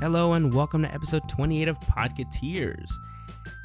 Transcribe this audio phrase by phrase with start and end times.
[0.00, 2.90] Hello and welcome to episode 28 of Podcateers.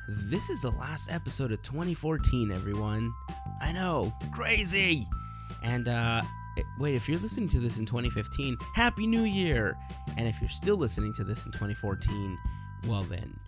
[0.10, 3.14] This is the last episode of 2014, everyone.
[3.62, 5.08] I know, crazy.
[5.64, 6.24] And uh
[6.78, 9.78] wait, if you're listening to this in 2015, happy new year.
[10.18, 12.38] And if you're still listening to this in 2014,
[12.86, 13.40] well then,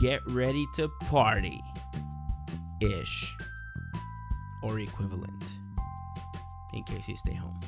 [0.00, 1.62] get ready to party.
[2.80, 3.32] Ish.
[4.64, 5.44] Or equivalent.
[6.72, 7.60] In case you stay home.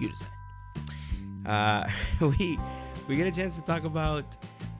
[0.00, 0.30] You decide.
[1.44, 1.84] Uh,
[2.38, 2.58] we
[3.08, 4.36] we get a chance to talk about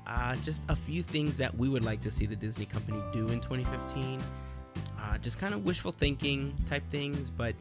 [0.07, 3.29] uh, just a few things that we would like to see the Disney company do
[3.29, 4.23] in 2015.
[5.01, 7.55] Uh, just kind of wishful thinking type things, but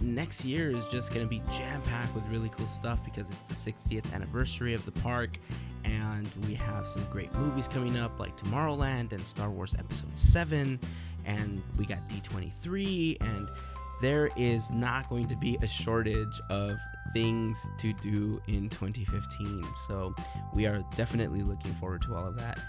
[0.00, 3.42] next year is just going to be jam packed with really cool stuff because it's
[3.42, 5.38] the 60th anniversary of the park,
[5.84, 10.80] and we have some great movies coming up like Tomorrowland and Star Wars Episode 7,
[11.26, 13.48] and we got D23, and
[14.04, 16.78] there is not going to be a shortage of
[17.14, 19.64] things to do in 2015.
[19.88, 20.14] So
[20.52, 22.60] we are definitely looking forward to all of that.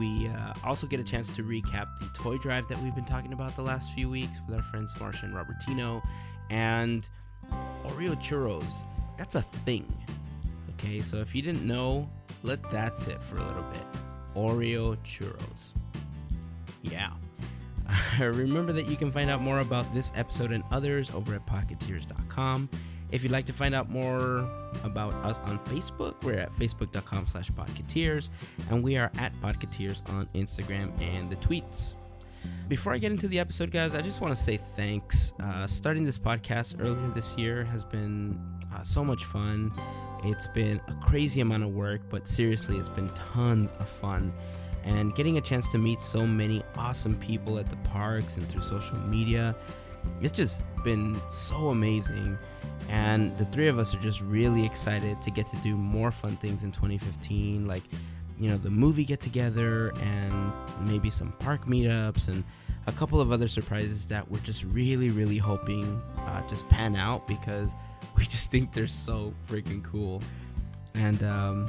[0.00, 3.32] We uh, also get a chance to recap the toy drive that we've been talking
[3.32, 6.02] about the last few weeks with our friends Marsha and Robertino
[6.50, 7.08] and
[7.84, 8.84] Oreo churros.
[9.16, 9.86] That's a thing.
[10.70, 12.10] Okay, so if you didn't know,
[12.42, 13.86] let that sit for a little bit.
[14.34, 15.72] Oreo churros.
[16.82, 17.12] Yeah.
[18.20, 22.68] Remember that you can find out more about this episode and others over at Podcateers.com.
[23.10, 24.48] If you'd like to find out more
[24.82, 28.30] about us on Facebook, we're at facebook.com slash podcateers,
[28.70, 31.94] and we are at podcateers on Instagram and the tweets.
[32.68, 35.32] Before I get into the episode, guys, I just want to say thanks.
[35.40, 38.40] Uh, starting this podcast earlier this year has been
[38.74, 39.70] uh, so much fun.
[40.24, 44.32] It's been a crazy amount of work, but seriously, it's been tons of fun.
[44.84, 48.62] And getting a chance to meet so many awesome people at the parks and through
[48.62, 49.56] social media,
[50.20, 52.38] it's just been so amazing.
[52.88, 56.36] And the three of us are just really excited to get to do more fun
[56.36, 57.82] things in 2015, like,
[58.38, 62.44] you know, the movie get together and maybe some park meetups and
[62.86, 67.26] a couple of other surprises that we're just really, really hoping uh, just pan out
[67.26, 67.70] because
[68.18, 70.22] we just think they're so freaking cool.
[70.94, 71.66] And, um,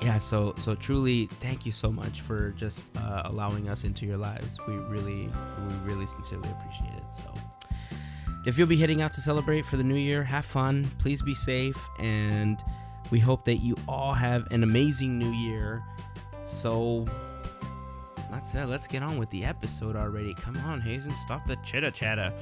[0.00, 4.16] yeah so so truly thank you so much for just uh, allowing us into your
[4.16, 4.58] lives.
[4.66, 5.28] We really
[5.68, 7.24] we really sincerely appreciate it so.
[8.44, 11.34] If you'll be heading out to celebrate for the new year have fun please be
[11.34, 12.62] safe and
[13.10, 15.82] we hope that you all have an amazing new year.
[16.44, 17.06] So
[18.30, 18.66] that's it.
[18.66, 20.34] Let's get on with the episode already.
[20.34, 22.32] Come on hazen stop the chitter chatter.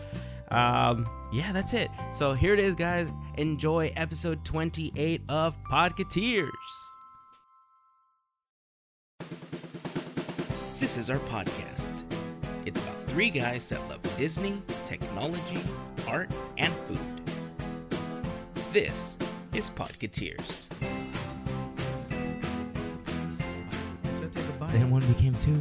[0.51, 1.91] Um yeah that's it.
[2.13, 3.13] So here it is guys.
[3.39, 6.84] Enjoy episode 28 of podcateers
[10.85, 12.03] This is our podcast.
[12.67, 15.59] It's about three guys that love Disney, technology,
[16.07, 16.99] art, and food.
[18.71, 19.17] This
[19.55, 20.69] is Podcateers.
[24.73, 25.59] Then one became two.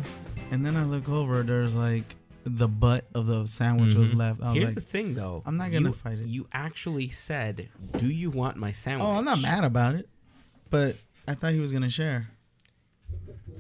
[0.52, 2.04] And then I look over, there's like
[2.44, 4.18] the butt of the sandwich was Mhm.
[4.18, 4.42] left.
[4.42, 5.42] I was Here's like, the thing, though.
[5.46, 6.28] I'm not gonna You- fight it.
[6.28, 10.10] You actually said, "Do you want my sandwich?" oh, I'm not mad about it,
[10.70, 12.28] but I thought he was gonna share.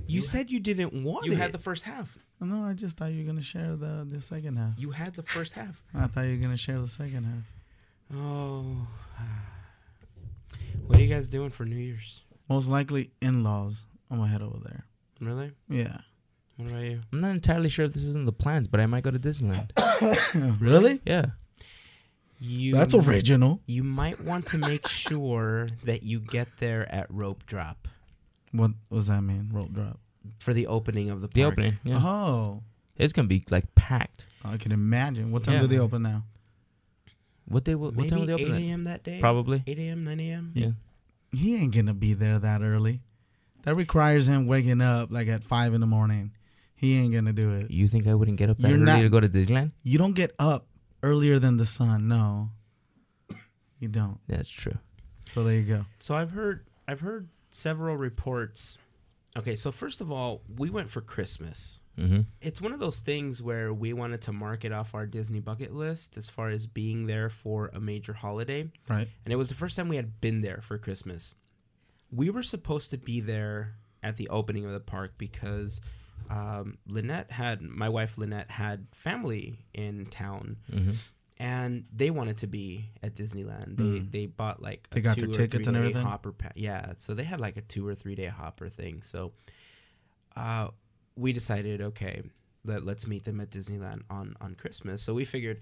[0.07, 1.37] You said you didn't want You it.
[1.37, 2.17] had the first half.
[2.41, 4.77] Oh, no, I just thought you were gonna share the the second half.
[4.77, 5.83] You had the first half.
[5.93, 8.17] I thought you were gonna share the second half.
[8.19, 8.87] Oh.
[10.85, 12.21] What are you guys doing for New Year's?
[12.49, 13.85] Most likely in-laws.
[14.11, 14.85] I'm gonna head over there.
[15.21, 15.51] Really?
[15.69, 15.99] Yeah.
[16.57, 16.99] What about you?
[17.13, 19.17] I'm not entirely sure if this is in the plans, but I might go to
[19.17, 19.71] Disneyland.
[20.61, 21.01] really?
[21.05, 21.27] Yeah.
[22.39, 23.61] You That's original.
[23.65, 27.87] You might want to make sure that you get there at rope drop
[28.53, 29.49] What does that mean?
[29.51, 29.99] Rope drop.
[30.39, 31.33] for the opening of the park.
[31.33, 31.73] The opening.
[31.83, 31.97] Yeah.
[31.97, 32.63] Oh,
[32.95, 34.25] It's gonna be like packed.
[34.45, 35.31] I can imagine.
[35.31, 35.61] What time Yeah.
[35.61, 36.23] do they open now?
[37.45, 37.75] What day?
[37.75, 38.61] What, what Maybe time will they 8 open it?
[38.69, 38.83] a.m.
[38.85, 39.19] that day.
[39.19, 39.63] Probably.
[39.67, 40.03] 8 a.m.
[40.05, 40.51] 9 a.m.
[40.53, 40.71] Yeah.
[41.33, 43.01] He ain't gonna be there that early.
[43.63, 46.31] That requires him waking up like at five in the morning.
[46.75, 47.71] He ain't gonna do it.
[47.71, 49.71] You think I wouldn't get up that You're early not- to go to Disneyland?
[49.83, 50.67] You don't get up
[51.01, 52.07] earlier than the sun.
[52.07, 52.51] No,
[53.79, 54.19] you don't.
[54.27, 54.77] That's true.
[55.25, 55.85] So there you go.
[55.99, 58.77] So I've heard I've heard several reports.
[59.37, 61.81] Okay, so first of all, we went for Christmas.
[61.97, 62.21] Mm-hmm.
[62.41, 65.73] It's one of those things where we wanted to mark it off our Disney bucket
[65.73, 68.69] list as far as being there for a major holiday.
[68.87, 69.07] Right.
[69.25, 71.33] and it was the first time we had been there for Christmas.
[72.11, 75.81] We were supposed to be there at the opening of the park because
[76.29, 80.91] um, Lynette had my wife Lynette had family in town, Mm-hmm.
[81.43, 83.75] And they wanted to be at Disneyland.
[83.75, 84.11] They Mm.
[84.11, 86.05] they bought like a They got two their tickets and everything?
[86.05, 89.01] Hopper pa- yeah, so they had like a two or three day hopper thing.
[89.03, 89.33] So,
[90.35, 90.69] uh,
[91.15, 92.23] we decided okay,
[92.65, 95.01] let, let's meet them at Disneyland on on Christmas.
[95.03, 95.59] So we figured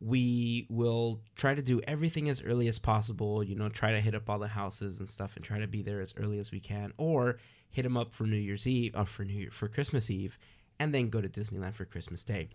[0.00, 3.42] we will try to do everything as early as possible.
[3.44, 5.82] You know, try to hit up all the houses and stuff, and try to be
[5.82, 7.38] there as early as we can, or
[7.70, 10.38] hit them up for New Year's Eve or for New Year for Christmas Eve,
[10.78, 12.48] and then go to Disneyland for Christmas Day.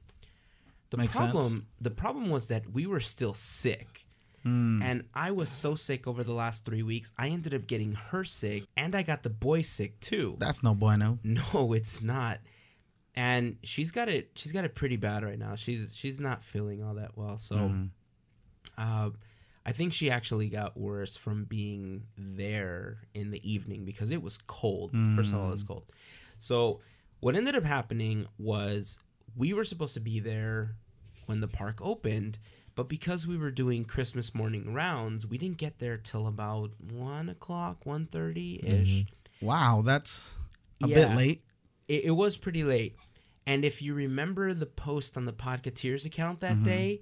[0.94, 1.32] The Makes sense.
[1.32, 4.06] problem, the problem was that we were still sick.
[4.46, 4.84] Mm.
[4.84, 7.12] And I was so sick over the last three weeks.
[7.18, 10.36] I ended up getting her sick, and I got the boy sick too.
[10.38, 11.18] That's no bueno.
[11.24, 12.42] No, it's not.
[13.16, 14.30] And she's got it.
[14.36, 15.56] She's got it pretty bad right now.
[15.56, 17.40] She's she's not feeling all that well.
[17.40, 17.90] So, Mhm.
[18.78, 19.10] uh,
[19.66, 24.38] I think she actually got worse from being there in the evening because it was
[24.46, 24.92] cold.
[25.16, 25.86] First of all, it was cold.
[26.38, 26.82] So,
[27.20, 29.00] what ended up happening was
[29.36, 30.76] we were supposed to be there
[31.26, 32.40] when the park opened,
[32.76, 37.30] but because we were doing Christmas morning rounds, we didn't get there till about one
[37.30, 38.90] o'clock, one thirty ish.
[38.90, 39.46] Mm-hmm.
[39.46, 40.36] Wow, that's
[40.84, 41.08] a Yeah.
[41.08, 41.42] bit late.
[41.88, 42.96] it, it was pretty late.
[43.46, 46.66] And if you remember the post on the Podcateers account that mm-hmm.
[46.66, 47.02] day,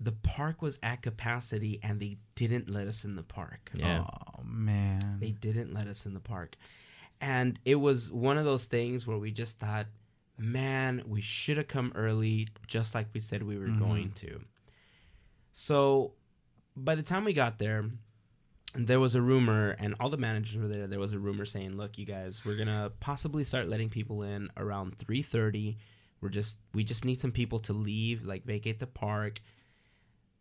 [0.00, 3.70] the park was at capacity and they didn't let us in the park.
[3.74, 4.04] Yeah.
[4.04, 5.18] Oh man.
[5.20, 6.56] They didn't let us in the park.
[7.20, 9.86] And it was one of those things where we just thought,
[10.40, 14.26] man, we should have come early, just like we said we were going mm-hmm.
[14.26, 14.40] to.
[15.52, 16.14] So
[16.74, 17.84] by the time we got there,
[18.74, 20.86] there was a rumor, and all the managers were there.
[20.86, 24.48] There was a rumor saying, "Look, you guys, we're gonna possibly start letting people in
[24.56, 25.76] around 3:30.
[26.20, 29.42] We're just we just need some people to leave, like vacate the park."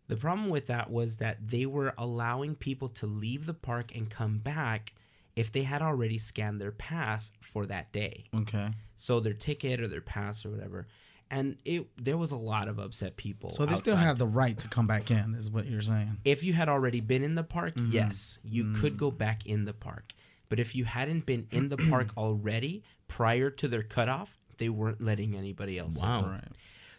[0.07, 4.09] The problem with that was that they were allowing people to leave the park and
[4.09, 4.93] come back
[5.41, 8.15] if they had already scanned their pass for that day.
[8.41, 8.67] okay.
[8.95, 10.87] So their ticket or their pass or whatever.
[11.31, 13.51] And it there was a lot of upset people.
[13.51, 16.17] So they still have the right to come back in, is what you're saying.
[16.25, 17.91] if you had already been in the park, Mm-hmm.
[17.99, 19.03] yes, you could Mm.
[19.05, 20.05] go back in the park.
[20.49, 25.01] But if you hadn't been in the park already prior to their cutoff, they weren't
[25.09, 26.01] letting anybody else in.
[26.07, 26.25] Wow.
[26.31, 26.51] Right.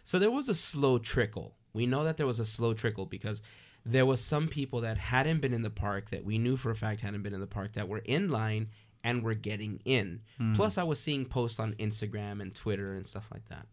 [0.03, 1.49] So there was a slow trickle.
[1.73, 3.41] We know that there was a slow trickle because
[3.85, 6.75] there was some people that hadn't been in the park that we knew for a
[6.75, 8.69] fact hadn't been in the park that were in line
[9.03, 10.21] and were getting in.
[10.55, 13.67] Plus, I was seeing posts on Instagram and Twitter and stuff like that.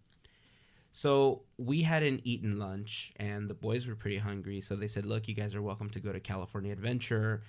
[0.91, 4.61] So we hadn't eaten lunch, and the boys were pretty hungry.
[4.63, 7.43] So they said, "Look, you guys are welcome to go to California Adventure.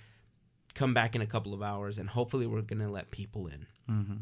[0.74, 4.16] Come back in a couple of hours, and hopefully, we're gonna let people in." Mm-hmm.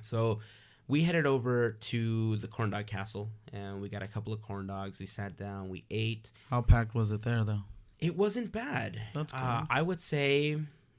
[0.00, 0.40] So
[0.88, 4.66] we headed over to the corn dog castle and we got a couple of corn
[4.66, 4.98] dogs.
[4.98, 6.30] We sat down, we ate.
[6.50, 7.62] How packed was it there, though?
[8.02, 9.00] It wasn't bad.
[9.14, 9.64] That's Uh.
[9.70, 10.48] I would say,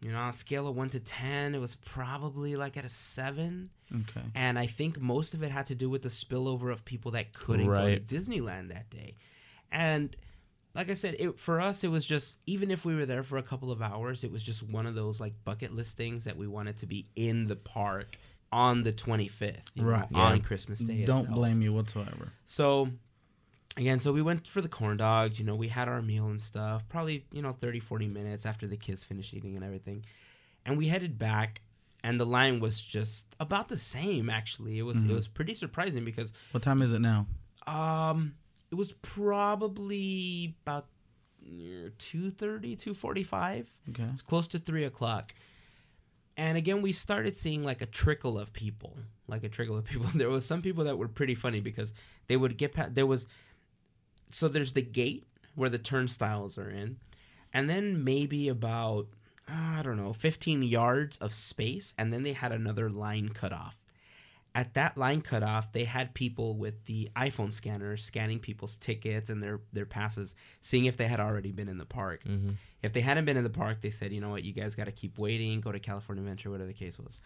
[0.02, 2.90] you know, on a scale of one to 10, it was probably like at a
[2.90, 3.70] seven.
[3.94, 4.22] Okay.
[4.36, 7.34] And I think most of it had to do with the spillover of people that
[7.34, 8.00] couldn't Right.
[8.00, 9.16] go to Disneyland that day.
[9.72, 10.16] And
[10.76, 13.38] like I said, it, for us, it was just, even if we were there for
[13.38, 16.36] a couple of hours, it was just one of those like bucket list things that
[16.38, 18.18] we wanted to be in the park
[18.52, 20.08] on the 25th, you know, Right.
[20.14, 21.06] on Christmas Day.
[21.06, 21.36] Don't itself.
[21.36, 22.34] blame you whatsoever.
[22.46, 22.90] So
[23.78, 26.42] again, so we went for the corn dogs, you know, we had our meal and
[26.42, 30.06] stuff, probably, you know, 30, 40 minutes after the kids finished eating and everything.
[30.66, 31.62] And we headed back
[32.04, 34.78] and the line was just about the same actually.
[34.80, 35.12] It was Mm-hmm.
[35.12, 37.28] it was pretty surprising because What time is it now?
[37.68, 38.36] um
[38.72, 40.88] it was probably about
[41.46, 43.66] 2.30, 2.45.
[43.90, 44.04] Okay.
[44.14, 45.34] It's close to three o'clock.
[46.36, 48.98] And again, we started seeing like a trickle of people,
[49.28, 50.08] like a trickle of people.
[50.16, 51.94] There was some people that were pretty funny because
[52.28, 52.96] they would get past.
[52.96, 53.28] There was,
[54.33, 55.25] so there's the gate
[55.56, 56.97] where the turnstiles are in,
[57.53, 59.07] and then maybe about
[59.47, 63.80] I don't know, 15 yards of space, and then they had another line cut off.
[64.56, 69.31] At that line cut off, they had people with the iPhone scanner scanning people's tickets
[69.31, 72.23] and their their passes, seeing if they had already been in the park.
[72.23, 72.52] Mm-hmm.
[72.83, 74.85] If they hadn't been in the park, they said, you know what, you guys got
[74.85, 77.19] to keep waiting, go to California Adventure, whatever the case was.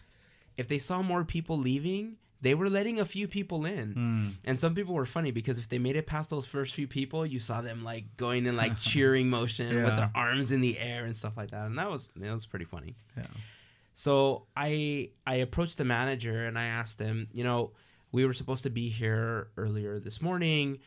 [0.56, 3.94] If they saw more people leaving, they were letting a few people in.
[3.94, 4.34] Mm.
[4.44, 7.26] And some people were funny because if they made it past those first few people,
[7.26, 11.04] you saw them like going in like cheering motion with their arms in the air
[11.04, 11.66] and stuff like that.
[11.66, 12.94] And that was that was pretty funny.
[13.16, 13.24] Yeah.
[13.94, 17.72] So I I approached the manager and I asked him, you know,
[18.12, 20.78] we were supposed to be here earlier this morning.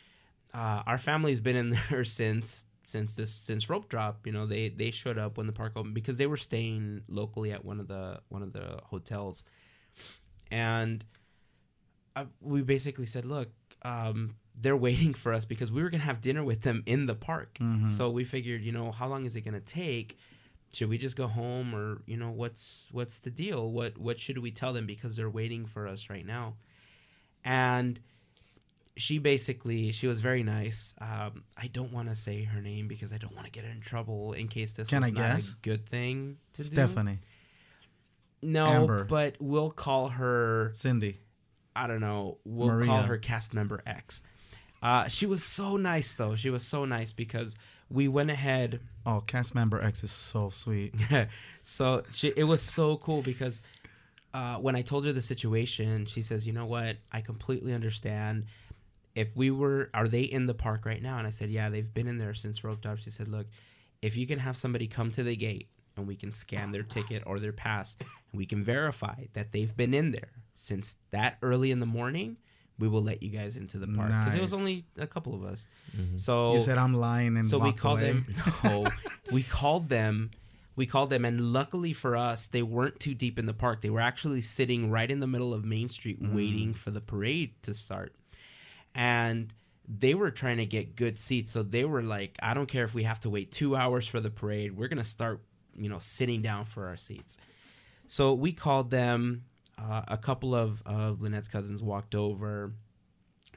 [0.53, 4.25] Uh, our family's been in there since since this since rope drop.
[4.25, 7.51] You know, they they showed up when the park opened because they were staying locally
[7.51, 9.43] at one of the one of the hotels,
[10.49, 11.03] and
[12.41, 13.49] we basically said, look.
[13.83, 17.15] Um, they're waiting for us because we were gonna have dinner with them in the
[17.15, 17.57] park.
[17.59, 17.87] Mhm.
[17.87, 20.17] So we figured, you know, how long is it gonna take?
[20.73, 24.37] should we just go home or you know what's what's the deal what what should
[24.37, 26.55] we tell them because they're waiting for us right now
[27.43, 27.99] and
[28.95, 33.11] she basically she was very nice um, i don't want to say her name because
[33.11, 35.15] i don't want to get her in trouble in case this Can was I not
[35.35, 35.51] guess?
[35.51, 36.67] a good thing to do.
[36.69, 37.19] Stephanie,
[38.41, 39.03] no Amber.
[39.03, 41.19] but we'll call her Cindy.
[41.75, 44.21] I don't know we'll call her cast member x
[44.83, 46.35] Uh, she was so nice though.
[46.35, 47.55] She was so nice because
[47.91, 48.79] we went ahead.
[49.05, 50.95] Oh, cast member X is so sweet.
[51.61, 53.61] so she, it was so cool because
[54.33, 56.97] uh, when I told her the situation, she says, "You know what?
[57.11, 58.45] I completely understand.
[59.13, 61.93] If we were, are they in the park right now?" And I said, "Yeah, they've
[61.93, 63.45] been in there since rope drop." She said, "Look,
[64.01, 65.67] if you can have somebody come to the gate
[65.97, 69.75] and we can scan their ticket or their pass and we can verify that they've
[69.75, 72.37] been in there since that early in the morning."
[72.79, 75.43] We will let you guys into the park because it was only a couple of
[75.43, 75.67] us.
[75.95, 76.19] Mhm.
[76.19, 78.13] So you said I'm lying and so we called away.
[78.13, 78.25] them.
[78.63, 78.87] No,
[79.31, 80.31] we called them.
[80.75, 83.81] We called them, and luckily for us, they weren't too deep in the park.
[83.81, 86.33] They were actually sitting right in the middle of Main Street, Mm.
[86.33, 88.15] waiting for the parade to start.
[88.95, 89.53] And
[89.87, 92.93] they were trying to get good seats, so they were like, "I don't care if
[92.93, 94.71] we have to wait two hours for the parade.
[94.77, 95.43] We're gonna start,
[95.81, 97.37] you know, sitting down for our seats."
[98.07, 99.43] So we called them.
[99.77, 102.73] Uh, a couple of of Lynette's cousins walked over.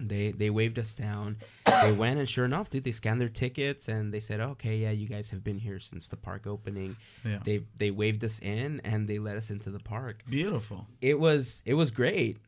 [0.00, 1.36] They they waved us down.
[1.66, 4.90] They went and sure enough, dude, they scanned their tickets and they said, "Okay, yeah,
[4.90, 7.38] you guys have been here since the park opening." Yeah.
[7.44, 10.24] They they waved us in and they let us into the park.
[10.28, 10.86] Beautiful.
[11.00, 12.38] It was it was great.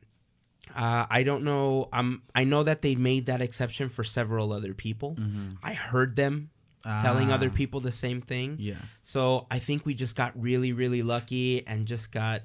[0.74, 1.88] Uh, I don't know.
[1.92, 5.16] Um, I know that they made that exception for several other people.
[5.62, 6.50] I heard them
[7.02, 8.56] telling Ah, other people the same thing.
[8.58, 8.74] Yeah.
[9.02, 12.42] So I think we just got really, really lucky and just got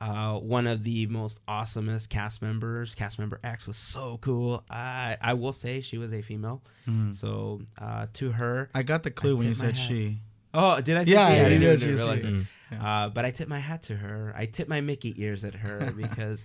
[0.00, 2.94] uh, one of the most awesomest cast members.
[2.94, 4.62] Cast member X was so cool.
[4.70, 6.62] I I will say she was a female.
[6.86, 7.14] Mhm.
[7.14, 9.86] So uh, to her, I got the clue I when you said hat.
[9.88, 10.18] she.
[10.54, 11.04] oh, did I?
[11.04, 11.34] Say Yeah, she?
[11.36, 12.34] yeah, I didn't you even did, she- realize she- it.
[12.34, 12.84] Mm.
[12.84, 14.34] Uh, but I tip my hat to her.
[14.36, 16.44] I tip my Mickey ears at her because.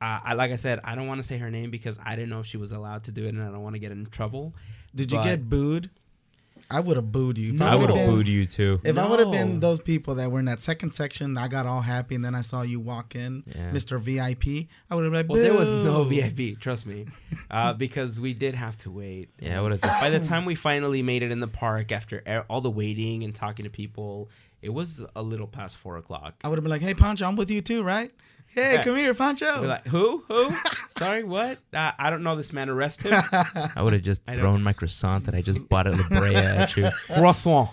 [0.00, 2.28] Uh, I like I said, I don't want to say her name because I didn't
[2.28, 4.04] know if she was allowed to do it, and I don't want to get in
[4.06, 4.54] trouble.
[4.94, 5.88] Did you get booed?
[6.70, 7.52] I would have booed you.
[7.52, 7.66] If No.
[7.66, 8.80] I would would've booed you too.
[8.84, 11.66] If I would have been those people that were in that second section, I got
[11.66, 13.70] all happy, and then I saw you walk in, Yeah.
[13.70, 14.00] Mr.
[14.00, 14.68] VIP.
[14.90, 17.06] I would have been like, Well, there was no VIP, trust me,
[17.50, 19.30] uh, because we did have to wait.
[19.40, 20.00] Yeah, I would have just.
[20.00, 23.34] By the time we finally made it in the park, after all the waiting and
[23.34, 24.30] talking to people,
[24.62, 26.34] it was a little past four o'clock.
[26.42, 28.10] I would have been like, "Hey, Pancho, I'm with you too, right?
[28.54, 28.84] Hey, Yeah.
[28.84, 30.24] come here, Pancho." We're like, who?
[30.28, 30.54] Who?
[30.98, 31.58] Sorry, what?
[31.72, 32.68] Uh, I don't know this man.
[32.70, 33.12] Arrest him.
[33.14, 36.08] I would have just I don't- thrown my croissant that I just bought at La
[36.08, 36.90] Brea at you.
[37.14, 37.70] croissant,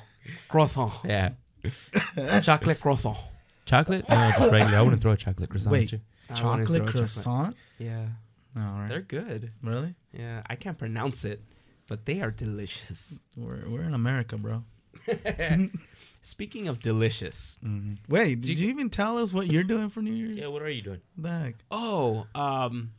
[0.47, 1.31] croissant, Yeah.
[2.41, 3.17] chocolate croissant.
[3.65, 4.07] Chocolate?
[4.09, 4.77] No, just regular.
[4.77, 5.83] I wouldn't throw a chocolate croissant Wait.
[5.83, 6.01] at you.
[6.29, 7.55] I wanna chocolate croissant.
[7.77, 8.05] Yeah,
[8.55, 8.89] No, all right.
[8.89, 9.51] they're good.
[9.61, 9.93] really?
[10.13, 11.41] Yeah, I can't pronounce it,
[11.87, 13.19] but they are delicious.
[13.37, 14.63] We're we're in America, bro.
[16.23, 20.01] Speaking of delicious, hmm Wait, did you- you even tell us what you're doing for
[20.01, 20.35] New Year's?
[20.37, 21.01] Yeah, what are you doing?
[21.15, 21.55] What the heck?
[21.71, 22.91] oh, um,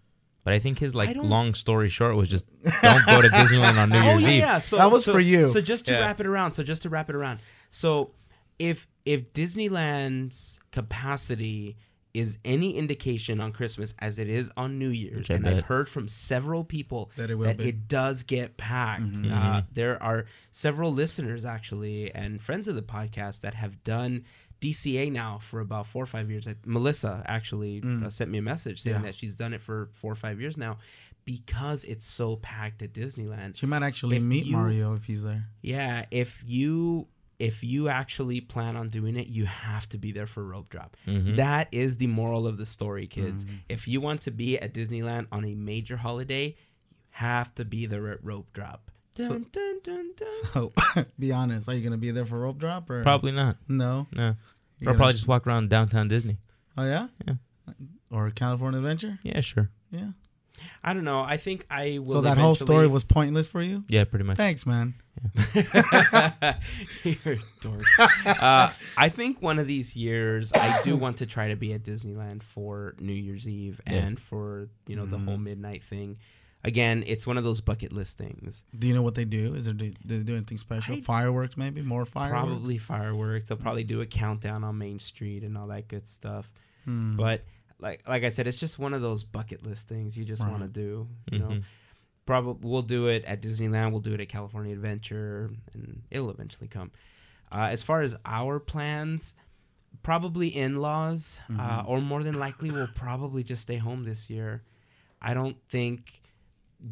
[0.44, 2.46] But I think his like long story short was just
[2.82, 4.38] don't go to Disneyland on New oh Year's yeah, Eve.
[4.40, 4.58] yeah.
[4.58, 5.46] So That was so- for you.
[5.48, 6.00] So just to Yeah.
[6.00, 6.52] wrap it around.
[6.54, 7.38] So just to wrap it around.
[7.70, 8.10] So
[8.58, 11.76] if if Disneyland's capacity
[12.14, 15.62] is any indication on Christmas as it is on New Year's, Which I and I've
[15.64, 19.02] heard from several people That it will that it does get packed.
[19.22, 19.30] Mhm.
[19.32, 24.24] Uh, there are several listeners actually and friends of the podcast that have done
[24.60, 26.46] DCA now for about four or five years.
[26.46, 28.04] Uh, Melissa actually Mm.
[28.04, 29.02] uh, sent me a message saying Yeah.
[29.02, 30.78] that she's done it for four or five years now
[31.24, 33.56] because it's so packed at Disneyland.
[33.56, 35.48] She might actually If meet you- Mario if he's there.
[35.62, 37.08] Yeah, if you
[37.48, 40.96] if you actually plan on doing it, you have to be there for rope drop.
[41.06, 41.36] Mhm.
[41.36, 43.44] That is the moral of the story, kids.
[43.44, 43.58] Mhm.
[43.68, 46.54] If you want to be at Disneyland on a major holiday, you
[47.10, 48.90] have to be there at rope drop.
[49.14, 50.28] So- Dun, dun, dun, dun.
[50.54, 50.72] So,
[51.18, 51.68] be honest.
[51.68, 53.56] Are you gonna be there for rope drop or Probably not.
[53.68, 54.06] no?
[54.12, 54.22] No.
[54.22, 54.36] You're I'll
[54.84, 56.38] gonna- probably just walk around downtown Disney.
[56.76, 57.08] Oh yeah.
[57.26, 57.34] Yeah.
[58.10, 59.18] Or California Adventure.
[59.22, 59.68] Yeah, sure.
[59.90, 60.10] Yeah.
[60.84, 61.20] I don't know.
[61.20, 62.14] I think I will.
[62.14, 63.84] so that whole story was pointless for you.
[63.88, 64.36] Yeah, pretty much.
[64.36, 64.94] Thanks, man.
[67.04, 67.84] You're a dork.
[68.26, 71.82] Uh, I think one of these years I do want to try to be at
[71.82, 73.94] Disneyland for New Year's Eve Yeah.
[73.94, 75.42] and for you know the whole Mhm.
[75.44, 76.18] midnight thing.
[76.64, 78.64] Again, it's one of those bucket list things.
[78.78, 79.54] Do you know what they do?
[79.54, 80.96] Is there do they do anything special?
[80.96, 82.44] I- fireworks, maybe more fireworks.
[82.44, 83.48] Probably fireworks.
[83.48, 86.50] They'll probably do a countdown on Main Street and all that good stuff.
[86.84, 87.16] Hmm.
[87.16, 87.44] But
[87.82, 90.50] like like I said, it's just one of those bucket list things you just Right.
[90.50, 91.08] want to do.
[91.30, 91.62] You know, Mhm.
[92.24, 93.90] probably we'll do it at Disneyland.
[93.90, 96.90] We'll do it at California Adventure, and it'll eventually come.
[97.50, 99.34] Uh, as far as our plans,
[100.02, 101.88] probably in laws, uh, Mhm.
[101.88, 104.62] or more than likely, we'll probably just stay home this year.
[105.20, 106.22] I don't think,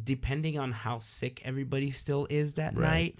[0.03, 3.15] depending on how sick everybody still is that Right.
[3.15, 3.19] night,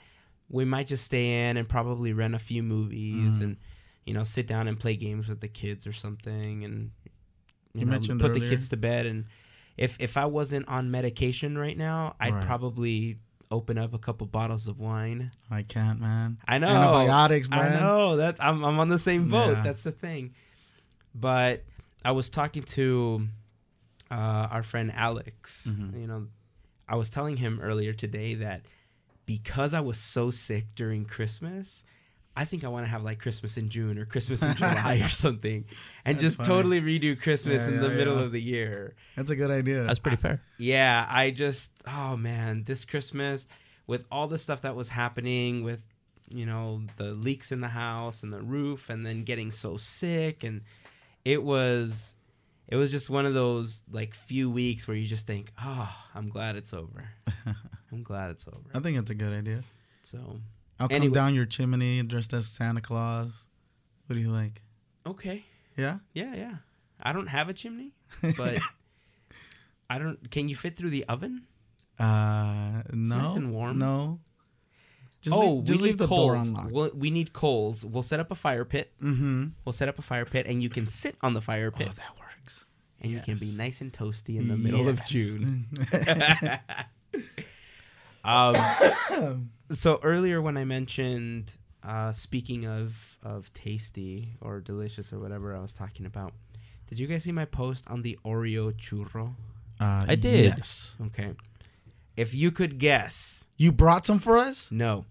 [0.50, 3.42] we might just stay in and probably rent a few movies Mhm.
[3.42, 3.58] and
[4.06, 6.92] you know sit down and play games with the kids or something and
[7.74, 9.25] you, You know, mentioned put the kids to bed and
[9.78, 12.46] if if I wasn't on medication right now, I'd Right.
[12.46, 13.18] probably
[13.50, 15.30] open up a couple bottles of wine.
[15.50, 16.38] I can't, man.
[16.48, 17.80] I know Antibiotics, I man.
[17.82, 19.58] know that I'm I'm on the same boat.
[19.58, 19.63] Yeah.
[19.63, 20.34] That's the thing.
[21.16, 21.63] But
[22.04, 23.28] I was talking to
[24.10, 25.68] uh, our friend Alex.
[25.70, 26.00] Mhm.
[26.01, 26.28] You know,
[26.88, 28.63] I was telling him earlier today that
[29.25, 31.84] because I was so sick during Christmas,
[32.36, 35.10] I think I want to have like Christmas in June or Christmas in July or
[35.10, 35.66] something,
[36.06, 36.48] and That's just funny.
[36.48, 38.96] totally redo Christmas Yeah, in the yeah, middle of the year.
[39.16, 39.84] That's a good idea.
[39.84, 40.42] That's pretty fair.
[40.58, 43.48] Yeah, I just oh man, this Christmas
[43.88, 45.84] with all the stuff that was happening with
[46.30, 50.46] you know the leaks in the house and the roof and then getting so sick
[50.46, 50.62] and
[51.26, 52.16] it was
[52.70, 56.30] it was just one of those like few weeks where you just think, "Oh, I'm
[56.30, 57.10] glad it's over.
[57.92, 58.70] I'm glad it's over.
[58.74, 59.64] I think it's a good idea.
[60.04, 60.40] So,
[60.82, 61.14] I'll come Anyway.
[61.14, 63.46] down your chimney dressed as Santa Claus.
[64.08, 64.62] What do you think?
[65.06, 65.46] okay.
[65.78, 66.00] Yeah.
[66.14, 66.56] Yeah, yeah.
[67.02, 67.94] I don't have a chimney,
[68.38, 68.58] but
[69.90, 71.44] I don't can you fit through the oven?
[72.00, 73.22] Uh, no.
[73.22, 73.78] nice and warm.
[73.80, 74.20] No.
[75.22, 76.72] Just oh, leave, just we leave the door unlocked.
[76.72, 77.86] We'll, we need coals.
[77.86, 78.92] We'll set up a fire pit.
[79.02, 79.50] mm-hmm.
[79.64, 81.94] We'll set up a fire pit, and you can sit on the fire pit, Oh,
[81.94, 82.66] that works.
[83.00, 85.68] and you can be nice and toasty in the middle of June.
[88.24, 88.56] um,
[89.72, 95.60] so earlier when I mentioned, uh, speaking of of tasty or delicious or whatever I
[95.60, 96.34] was talking about,
[96.88, 99.36] did you guys see my post on the Oreo churro?
[99.80, 100.54] Uh, I did.
[100.58, 100.96] Yes.
[101.08, 101.32] Okay,
[102.16, 104.72] if you could guess, You brought some for us?
[104.72, 105.06] no,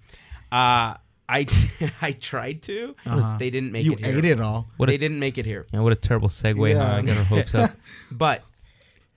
[0.52, 0.95] uh,
[1.29, 1.47] I
[2.02, 3.37] I tried to, Uh-huh.
[3.38, 4.19] they didn't make you it here.
[4.19, 4.71] ate it all.
[4.76, 6.71] What they a, didn't make it here, yeah, what a terrible segue.
[6.71, 6.79] Yeah.
[6.87, 7.73] How I got our hopes up.
[8.11, 8.45] but.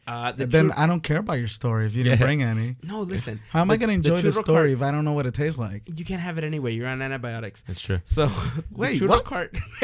[0.06, 2.26] Uh, the then chur- I don't care about your story if you didn't Yeah.
[2.26, 2.76] bring any.
[2.84, 3.40] no, listen.
[3.52, 5.26] How am I going to enjoy the churro story cart- if I don't know what
[5.26, 5.84] it tastes like?
[5.86, 6.74] you can't have it anyway.
[6.74, 7.62] You're on antibiotics.
[7.66, 8.00] That's true.
[8.04, 8.30] So
[8.72, 9.24] Wait, the churro what?
[9.26, 9.54] cart,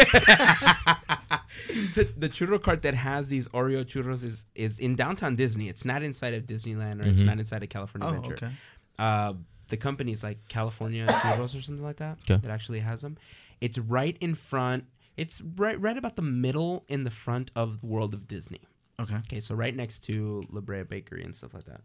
[1.95, 5.69] the, the churro cart that has these Oreo churros is is in downtown Disney.
[5.69, 7.25] It's not inside of Disneyland or it's Mhm.
[7.27, 8.45] not inside of California Oh, Adventure.
[8.47, 8.53] okay.
[8.97, 9.33] Uh,
[9.69, 12.39] the company is like California Churros or something like that Okay.
[12.41, 13.17] that actually has them.
[13.61, 14.85] It's right in front.
[15.15, 18.61] It's right right about the middle in the front of the World of Disney.
[18.99, 19.15] Okay.
[19.15, 21.81] Okay, so right next to La Brea Bakery and stuff like that.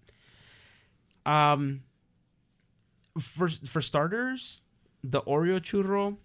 [1.30, 1.83] Um,
[3.18, 4.61] for for starters,
[5.02, 6.16] the Oreo churro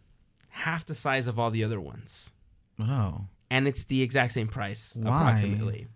[0.50, 2.32] half the size of all the other ones,
[2.80, 3.28] Oh.
[3.52, 5.10] and it's the exact same price Why?
[5.22, 5.88] approximately.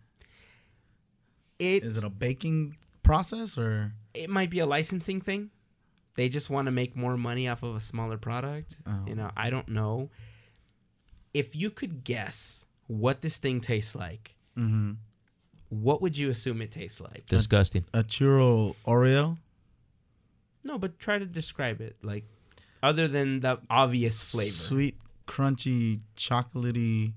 [1.59, 3.93] It Is it a baking process or?
[4.13, 5.49] it might be a licensing thing.
[6.15, 8.77] They just want to make more money off of a smaller product.
[8.85, 9.05] Oh.
[9.07, 10.11] You know, I don't know.
[11.33, 14.91] If you could guess what this thing tastes like, Mm-hmm.
[15.69, 17.25] what would you assume it tastes like?
[17.27, 17.85] Disgusting.
[17.93, 19.37] A churro Oreo?
[20.63, 22.25] No, but try to describe it like
[22.81, 24.51] other than the obvious flavor.
[24.51, 27.13] Sweet, crunchy, chocolatey,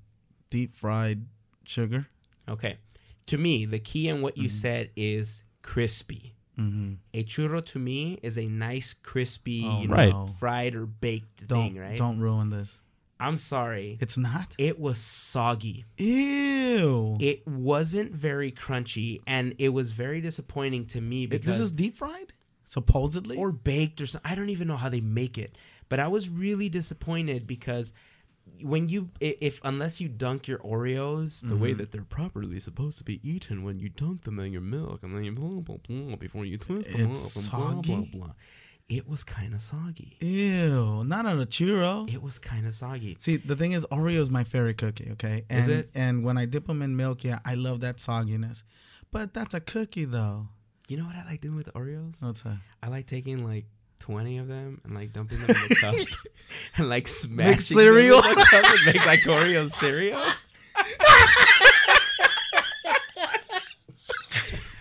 [0.50, 1.26] deep fried
[1.64, 2.06] sugar.
[2.48, 2.78] Okay.
[3.26, 4.52] To me, the key in what you Mhm.
[4.52, 6.34] said is crispy.
[6.58, 6.94] Mm-hmm.
[7.12, 10.30] A churro to me is a nice crispy, Oh, you know, Right.
[10.38, 11.98] fried or baked Don't thing, right?
[11.98, 12.80] don't ruin this.
[13.18, 13.96] I'm sorry.
[14.00, 14.54] It's not.
[14.58, 15.84] It was soggy.
[15.96, 17.16] Ew.
[17.20, 21.70] It wasn't very crunchy and it was very disappointing to me It- because this is
[21.70, 22.32] deep fried,
[22.64, 23.36] supposedly.
[23.36, 24.30] or baked or something.
[24.30, 25.56] I don't even know how they make it,
[25.88, 27.92] but I was really disappointed because
[28.62, 31.78] when you if unless you dunk your Oreos the way Mhm.
[31.78, 35.16] that they're properly supposed to be eaten when you dunk them in your milk and
[35.16, 38.10] then you blah blah blah before you twist them It's up and blah blah soggy?
[38.12, 38.32] blah.
[38.88, 40.16] It was kind of soggy.
[40.20, 42.08] Ew, not on a churro.
[42.12, 43.16] It was kind of soggy.
[43.18, 45.08] See, the thing is, Oreo is my favorite cookie.
[45.12, 45.90] Okay, and, Is it?
[45.92, 48.62] And when I dip them in milk, yeah, I love that sogginess.
[49.10, 50.48] But that's a cookie, though.
[50.88, 52.22] You know what I like doing with Oreos?
[52.22, 52.58] What's that?
[52.80, 53.64] I like taking like
[53.98, 56.16] 20 of them and like dumping them in the cups
[56.76, 58.22] and like smashing cereal?
[58.22, 60.20] them in the cup and make like Oreo cereal.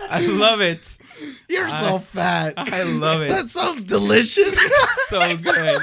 [0.07, 0.97] I love it.
[1.49, 2.53] You're I- so fat.
[2.57, 3.29] I love it.
[3.29, 4.57] That sounds delicious.
[5.09, 5.81] so good.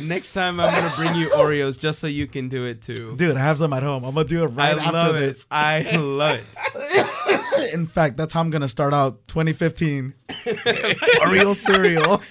[0.00, 3.14] Next time I'm gonna bring you Oreos just so you can do it too.
[3.16, 4.04] Dude, I have some at home.
[4.04, 5.42] I'm gonna do it right I after love this.
[5.42, 5.46] it.
[5.50, 6.40] I love
[6.74, 7.72] it.
[7.74, 10.14] In fact, that's how I'm gonna start out 2015.
[10.30, 12.22] Oreo cereal.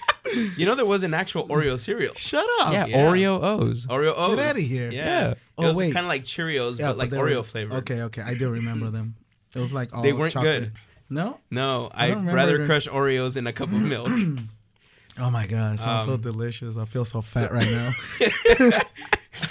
[0.58, 2.14] You know there was an actual Oreo cereal.
[2.16, 2.74] Shut up.
[2.74, 2.98] yeah, yeah.
[2.98, 3.86] Oreo O's.
[3.88, 4.36] Oreo O's.
[4.38, 4.90] Get out of here.
[4.92, 5.06] Yeah.
[5.06, 5.30] Yeah.
[5.32, 5.94] It Oh, was wait.
[5.94, 7.78] kind of like Cheerios, Yeah, but like there Oreo was- flavored.
[7.80, 9.16] Okay, okay, I do remember them.
[9.56, 10.62] It was like all They weren't chocolate.
[10.64, 10.72] good.
[11.12, 11.39] No.
[11.52, 12.65] No, I I'd rather it.
[12.65, 14.10] crush Oreos in a cup of milk.
[15.19, 16.78] Oh my god, it sounds so Um, delicious.
[16.78, 18.82] I feel so fat right now.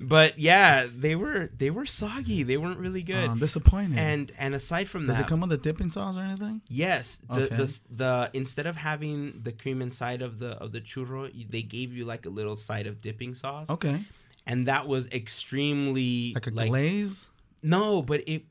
[0.00, 2.42] but yeah, they were they were soggy.
[2.42, 3.30] They weren't really good.
[3.30, 3.96] I'm disappointed.
[3.98, 6.60] and and aside from does that, does it come with a dipping sauce or anything?
[6.68, 7.56] yes, the, Okay.
[7.56, 11.92] the the instead of having the cream inside of the of the churro, they gave
[11.92, 14.02] you like a little side of dipping sauce, Okay,
[14.46, 17.28] and that was extremely like a glaze.
[17.62, 18.42] No, but it,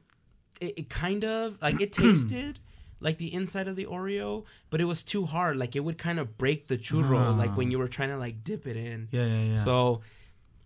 [0.62, 2.60] it it kind of like it tasted
[3.04, 5.58] like the inside of the Oreo, but it was too hard.
[5.58, 7.36] Like it would kind of break the churro, Ah.
[7.36, 9.08] like when you were trying to like dip it in.
[9.12, 9.56] Yeah, yeah, yeah.
[9.56, 10.02] So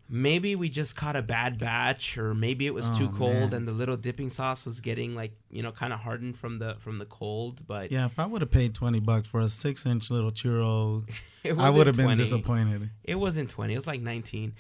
[0.08, 3.54] maybe we just caught a bad batch, or maybe it was too Oh, cold man.
[3.54, 6.76] and the little dipping sauce was getting like you know kind of hardened from the
[6.80, 7.66] from the cold.
[7.66, 11.10] But Yeah, if I would have paid twenty bucks for a six inch little churro,
[11.58, 12.90] I would have been disappointed.
[13.04, 13.74] It wasn't twenty.
[13.74, 14.54] It was like nineteen.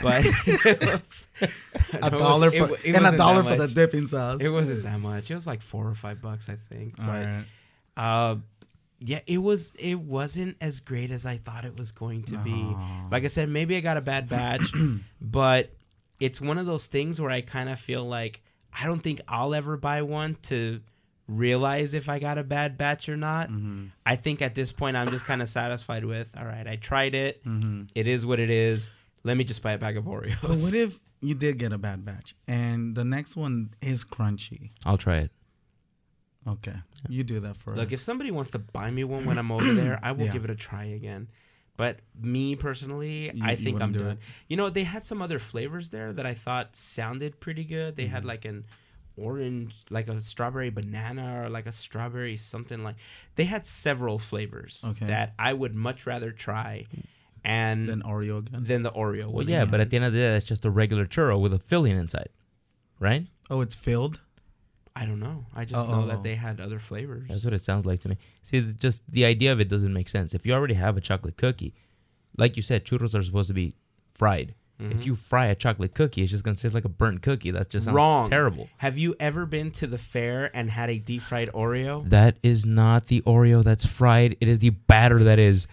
[0.00, 1.26] But it was,
[2.02, 4.40] A no, dollar it for wa- it and a dollar for the dipping sauce.
[4.40, 5.30] It wasn't that much.
[5.30, 6.94] It was like four or five bucks, I think.
[6.98, 7.44] All But right.
[7.96, 8.36] uh,
[9.00, 9.72] yeah, it was.
[9.78, 12.74] It wasn't as great as I thought it was going to be.
[13.10, 14.72] Like I said, maybe I got a bad batch,
[15.20, 15.70] but
[16.20, 18.40] it's one of those things where I kind of feel like
[18.80, 20.80] I don't think I'll ever buy one to
[21.28, 23.48] realize if I got a bad batch or not.
[23.50, 23.86] Mm-hmm.
[24.06, 26.30] I think at this point I'm just kind of satisfied with.
[26.38, 27.44] All right, I tried it.
[27.44, 27.84] Mm-hmm.
[27.94, 28.90] It is what it is.
[29.24, 30.36] Let me just buy a bag of Oreos.
[30.42, 34.70] But what if you did get a bad batch and the next one is crunchy?
[34.84, 35.30] I'll try it.
[36.46, 36.74] Okay,
[37.08, 37.84] you do that for Look, us.
[37.84, 40.32] Look, if somebody wants to buy me one when I'm over there, I will Yeah.
[40.32, 41.28] give it a try again.
[41.76, 44.10] But me personally, You- I think I'm wouldn't do done.
[44.12, 44.18] it?
[44.48, 47.94] You know, they had some other flavors there that I thought sounded pretty good.
[47.94, 48.12] They Mm-hmm.
[48.12, 48.64] had like an
[49.16, 52.96] orange, like a strawberry banana, or like a strawberry something like.
[53.36, 55.06] They had several flavors Okay.
[55.06, 56.86] that I would much rather try,
[57.44, 58.64] and then Oreo again.
[58.64, 60.70] than the Oreo Well, yeah, but at the end of the day, that's just a
[60.70, 62.28] regular churro with a filling inside,
[63.00, 63.26] right?
[63.50, 64.20] Oh, it's filled.
[64.94, 65.46] I don't know.
[65.54, 66.06] I just know Oh.
[66.06, 67.28] that they had other flavors.
[67.28, 68.18] That's what it sounds like to me.
[68.42, 70.34] See, just the idea of it doesn't make sense.
[70.34, 71.74] If you already have a chocolate cookie,
[72.36, 73.74] like you said, churros are supposed to be
[74.14, 74.54] fried.
[74.80, 74.92] Mm-hmm.
[74.92, 77.50] If you fry a chocolate cookie, it's just gonna taste like a burnt cookie.
[77.52, 78.28] That just sounds Wrong.
[78.28, 78.68] terrible.
[78.78, 82.08] Have you ever been to the fair and had a deep fried Oreo?
[82.08, 84.36] That is not the Oreo that's fried.
[84.40, 85.68] It is the batter that is.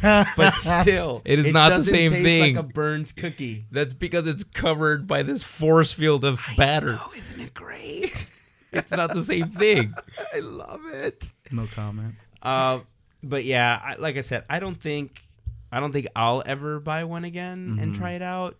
[0.02, 2.56] but still, It is not the same taste thing.
[2.56, 3.66] Like a burned cookie.
[3.70, 6.98] That's because it's covered by this force field of batter.
[7.00, 8.26] Oh, isn't it great?
[8.70, 9.94] It's not the same thing.
[10.34, 11.32] I love it.
[11.50, 12.16] No comment.
[12.42, 12.80] Uh,
[13.22, 15.22] but yeah, I, like I said, I don't think,
[15.70, 18.56] I don't think I'll ever buy one again and try it out.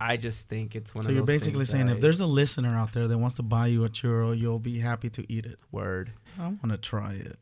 [0.00, 1.08] I just think it's one Mm-hmm.
[1.08, 3.18] So of you're basically things saying that if I- there's a listener out there that
[3.18, 5.58] wants to buy you a churro, you'll be happy to eat it.
[5.72, 6.12] word.
[6.38, 7.36] I want to try it.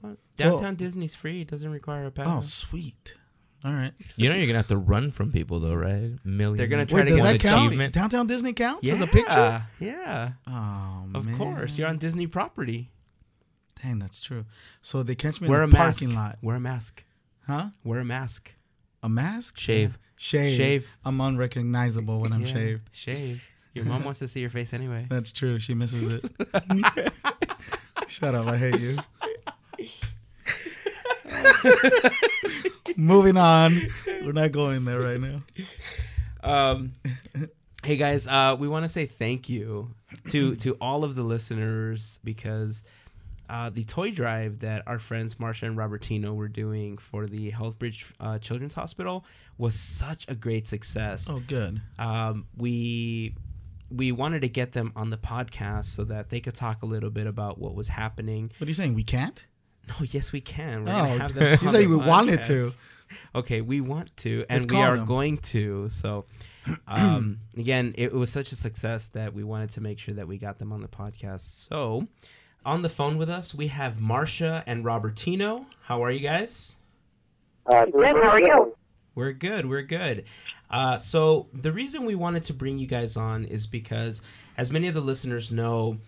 [0.00, 0.16] What?
[0.36, 1.40] Downtown Disney's free.
[1.40, 2.26] It doesn't require a pass.
[2.28, 3.14] Oh, sweet.
[3.64, 3.92] All right.
[4.16, 6.12] You know you're gonna have to run from people though, right?
[6.24, 6.56] Million.
[6.56, 7.66] They're gonna try Wait, to does get that a count?
[7.66, 7.92] achievement.
[7.94, 9.66] Downtown Disney counts yeah, as a picture?
[9.80, 11.36] Yeah, Oh, of man.
[11.36, 11.76] course.
[11.76, 12.90] You're on Disney property.
[13.82, 14.44] Dang, that's true.
[14.80, 16.00] So they catch me Wear a in the mask.
[16.00, 16.38] parking lot.
[16.40, 17.04] Wear a mask.
[17.46, 17.68] Huh?
[17.84, 18.54] Wear a mask.
[19.02, 19.58] A mask?
[19.58, 19.92] Shave.
[19.92, 19.96] Yeah.
[20.16, 20.56] Shave.
[20.56, 20.96] Shave.
[21.04, 22.90] I'm unrecognizable when I'm Yeah, shaved.
[22.92, 23.50] Shave.
[23.72, 25.06] Your mom wants to see your face anyway.
[25.08, 25.58] That's true.
[25.58, 26.24] She misses it.
[28.08, 28.46] Shut up.
[28.48, 28.98] I hate you.
[32.96, 33.80] Moving on.
[34.24, 35.42] We're not going there right now.
[36.42, 36.92] Um,
[37.84, 39.94] hey guys, uh, we want to say thank you
[40.28, 42.82] to to all of the listeners because
[43.50, 48.04] uh, the toy drive that our friends Marsha and Robertino were doing for the Healthbridge
[48.20, 49.24] uh, Children's Hospital
[49.58, 51.28] was such a great success.
[51.28, 51.82] Oh, good.
[51.98, 53.34] Um, we
[53.90, 57.10] we wanted to get them on the podcast so that they could talk a little
[57.10, 58.52] bit about what was happening.
[58.58, 58.94] What are you saying?
[58.94, 59.44] We can't?
[59.88, 60.84] No, yes, we can.
[60.84, 61.58] We're Oh, gonna have them.
[61.60, 62.70] you say we wanted to.
[63.34, 65.06] Okay, we want to, and Let's we are them.
[65.06, 65.88] going to.
[65.88, 66.26] So,
[66.86, 70.38] um, again, it was such a success that we wanted to make sure that we
[70.38, 71.66] got them on the podcast.
[71.68, 72.06] So,
[72.64, 75.66] on the phone with us, we have Marsha and Robertino.
[75.82, 76.76] How are you guys?
[77.66, 78.16] Uh, Good.
[78.16, 78.76] How are you?
[79.14, 79.66] We're good.
[79.66, 80.24] We're good.
[80.70, 84.22] Uh, so the reason we wanted to bring you guys on is because,
[84.56, 85.98] as many of the listeners know,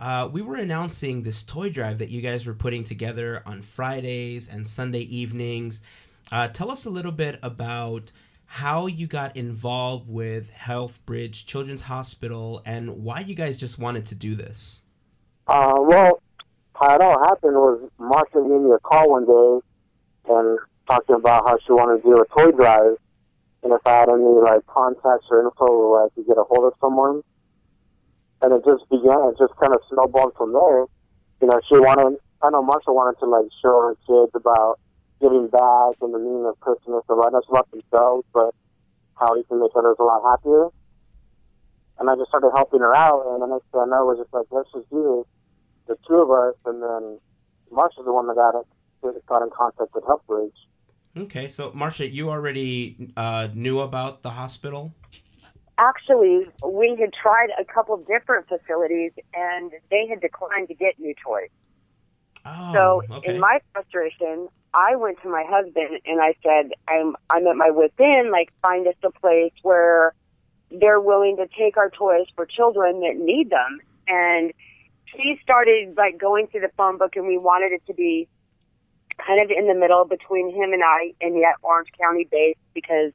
[0.00, 4.48] uh, we were announcing this toy drive that you guys were putting together on Fridays
[4.48, 5.82] and Sunday evenings.
[6.30, 8.12] Uh, tell us a little bit about
[8.46, 14.14] how you got involved with Healthbridge Children's Hospital and why you guys just wanted to
[14.14, 14.82] do this.
[15.48, 16.22] Uh, well,
[16.74, 19.64] how it all happened was Marsha gave me a call one day
[20.28, 22.96] and talking about how she wanted to do a toy drive
[23.62, 26.70] and if I had any like contacts or info where I could get a hold
[26.70, 27.22] of someone.
[28.40, 30.86] And it just began, it just kind of snowballed from there.
[31.42, 34.78] You know, she wanted, I know Marsha wanted to like show her kids about
[35.20, 38.54] giving back and the meaning of Christmas and not just about themselves, but
[39.18, 40.68] how you can make others a lot happier.
[41.98, 44.32] And I just started helping her out, and the next thing I know, was just
[44.32, 45.26] like, let's just do it,
[45.88, 47.18] the two of us, and then
[47.72, 50.52] Marsha's the one that got it, got in contact with Healthbridge.
[51.16, 54.94] Okay, so Marsha, you already uh, knew about the hospital.
[55.78, 60.98] Actually, we had tried a couple of different facilities and they had declined to get
[60.98, 61.50] new toys.
[62.44, 63.34] Oh, so, okay.
[63.34, 67.70] in my frustration, I went to my husband and I said, "I'm I'm at my
[67.70, 68.30] wit's end.
[68.30, 70.14] Like, find us a place where
[70.70, 74.52] they're willing to take our toys for children that need them." And
[75.16, 78.28] he started like going through the phone book, and we wanted it to be
[79.26, 83.12] kind of in the middle between him and I, and yet Orange County based because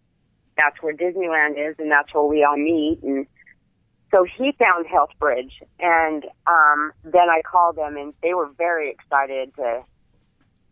[0.58, 3.00] that's where Disneyland is, and that's where we all meet.
[3.04, 3.26] And
[4.14, 8.92] so he found Health Bridge, and um, then I called them, and they were very
[8.92, 9.82] excited to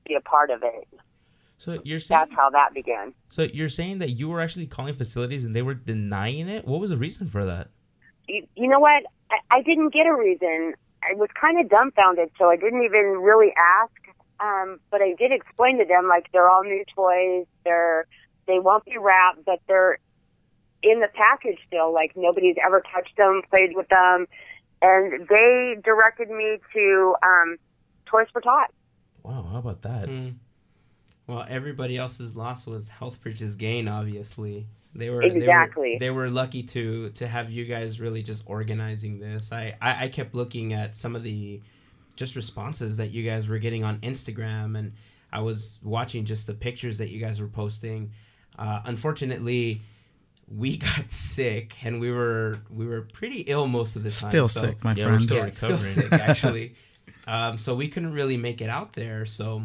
[0.06, 0.88] be a part of it.
[1.58, 3.14] So you're saying That's how that began.
[3.30, 6.66] so you're saying that you were actually calling facilities and they were denying it.
[6.68, 7.68] What was the reason for that?
[8.28, 9.04] You, you know what?
[9.30, 10.74] I, I didn't get a reason.
[11.04, 13.92] I was kind of dumbfounded, so I didn't even really ask.
[14.40, 17.46] Um, but I did explain to them like they're all new toys.
[17.64, 18.08] They're
[18.48, 20.00] they won't be wrapped, but they're
[20.84, 21.94] in the package still.
[21.94, 24.28] Like nobody's ever touched them, played with them,
[24.82, 27.58] and they directed me to um,
[28.06, 28.74] Toys for Tots.
[29.24, 30.10] Wow, how about that?
[30.10, 30.30] Hmm.
[31.28, 33.88] Well, everybody else's loss was Healthbridge's gain.
[33.88, 35.98] Obviously, they were Exactly.
[36.00, 39.52] They were, they were lucky to to have you guys really just organizing this.
[39.52, 41.62] I, I I kept looking at some of the
[42.16, 44.94] just responses that you guys were getting on Instagram, and
[45.32, 48.12] I was watching just the pictures that you guys were posting.
[48.60, 49.82] Uh, unfortunately,
[50.54, 54.30] we got sick, and we were we were pretty ill most of the time.
[54.32, 55.24] Still so- sick, my Yeah, we're friend.
[55.24, 56.10] still yeah, still recovering.
[56.10, 56.76] sick actually.
[57.28, 59.26] um, so we couldn't really make it out there.
[59.26, 59.64] So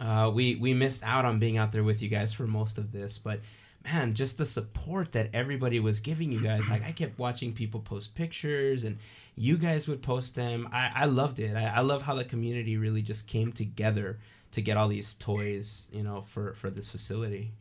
[0.00, 2.92] uh, we we missed out on being out there with you guys for most of
[2.92, 3.18] this.
[3.18, 3.40] But
[3.84, 6.68] man, just the support that everybody was giving you guys.
[6.68, 8.98] Like I kept watching people post pictures, and
[9.36, 10.68] you guys would post them.
[10.72, 11.56] I I loved it.
[11.56, 14.18] I, I love how the community really just came together
[14.52, 15.88] to get all these toys.
[15.92, 17.52] You know, for for this facility.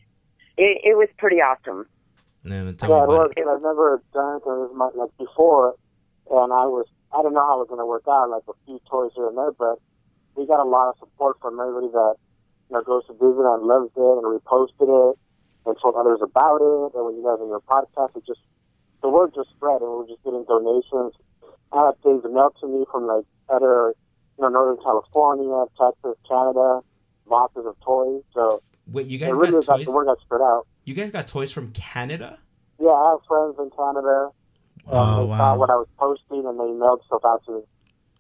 [0.58, 1.86] It, it was pretty awesome.
[2.44, 3.32] No, Yeah, me it was.
[3.36, 3.42] it.
[3.42, 5.76] And I've never done anything this much like before,
[6.32, 8.30] and I was I didn't know how it was going to work out.
[8.30, 9.80] Like a few toys here and there, but
[10.36, 12.16] we got a lot of support from everybody that
[12.70, 15.20] you know goes to Disneyland, loves it, and reposted it,
[15.66, 16.96] and told others about it.
[16.96, 18.42] And when you guys on your podcast, it just
[19.02, 21.14] the word just spread, and we were just getting donations.
[21.72, 23.94] I had things mailed to me from like other,
[24.38, 26.82] you know, Northern California, Texas, Canada,
[27.28, 28.24] boxes of toys.
[28.34, 29.86] So Wait, you it guys really got got toys?
[29.86, 30.68] the word got spread out.
[30.86, 32.40] You guys got toys from Canada?
[32.80, 34.30] Yeah, I have friends in Canada.
[34.88, 35.38] And Oh, they wow.
[35.38, 37.62] saw what I was posting and they mailed stuff out to me.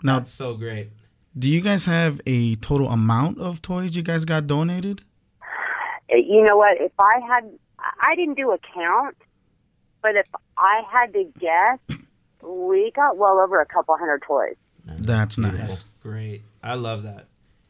[0.03, 0.89] Now, That's so great.
[1.37, 5.01] Do you guys have a total amount of toys you guys got donated?
[6.11, 6.77] Uh, You know what?
[6.79, 7.49] If I had,
[8.01, 9.17] I didn't do a count,
[10.01, 11.99] but if I had to guess,
[12.41, 14.55] we got well over a couple hundred toys.
[14.85, 15.57] That's nice.
[15.57, 16.43] That's great.
[16.63, 17.25] I love that.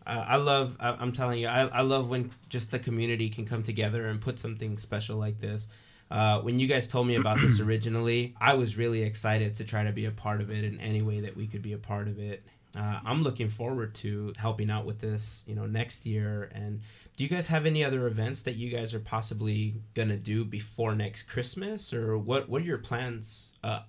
[0.06, 0.76] I, I love.
[0.80, 4.22] I, I'm telling you, I, I love when just the community can come together and
[4.22, 5.68] put something special like this.
[6.12, 9.86] Uh, when you guys told me about this originally, I was really excited to try
[9.86, 12.08] to be a part of it in any way that we could be a part
[12.08, 12.44] of it.
[12.76, 16.50] Uh, I'm looking forward to helping out with this, you know, next year.
[16.54, 16.82] And
[17.16, 20.96] do you guys have any other events that you guys are possibly gonna do before
[20.96, 22.50] next Christmas, or what?
[22.50, 23.82] What are your plans uh,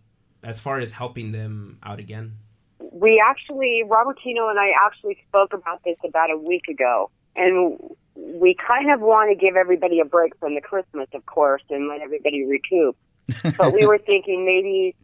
[0.42, 2.37] as far as helping them out again?
[2.79, 7.79] We actually, Robertino and I actually spoke about this about a week ago, and
[8.14, 11.88] we kind of want to give everybody a break from the Christmas, of course, and
[11.88, 12.96] let everybody recoup.
[13.59, 14.94] but we were thinking maybe,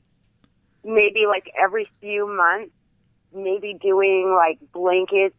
[0.84, 2.72] maybe like every few months,
[3.34, 5.34] maybe doing like blankets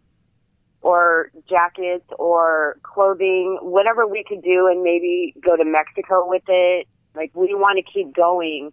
[0.82, 6.88] or jackets or clothing, whatever we could do, and maybe go to Mexico with it.
[7.16, 8.72] Like we want to keep going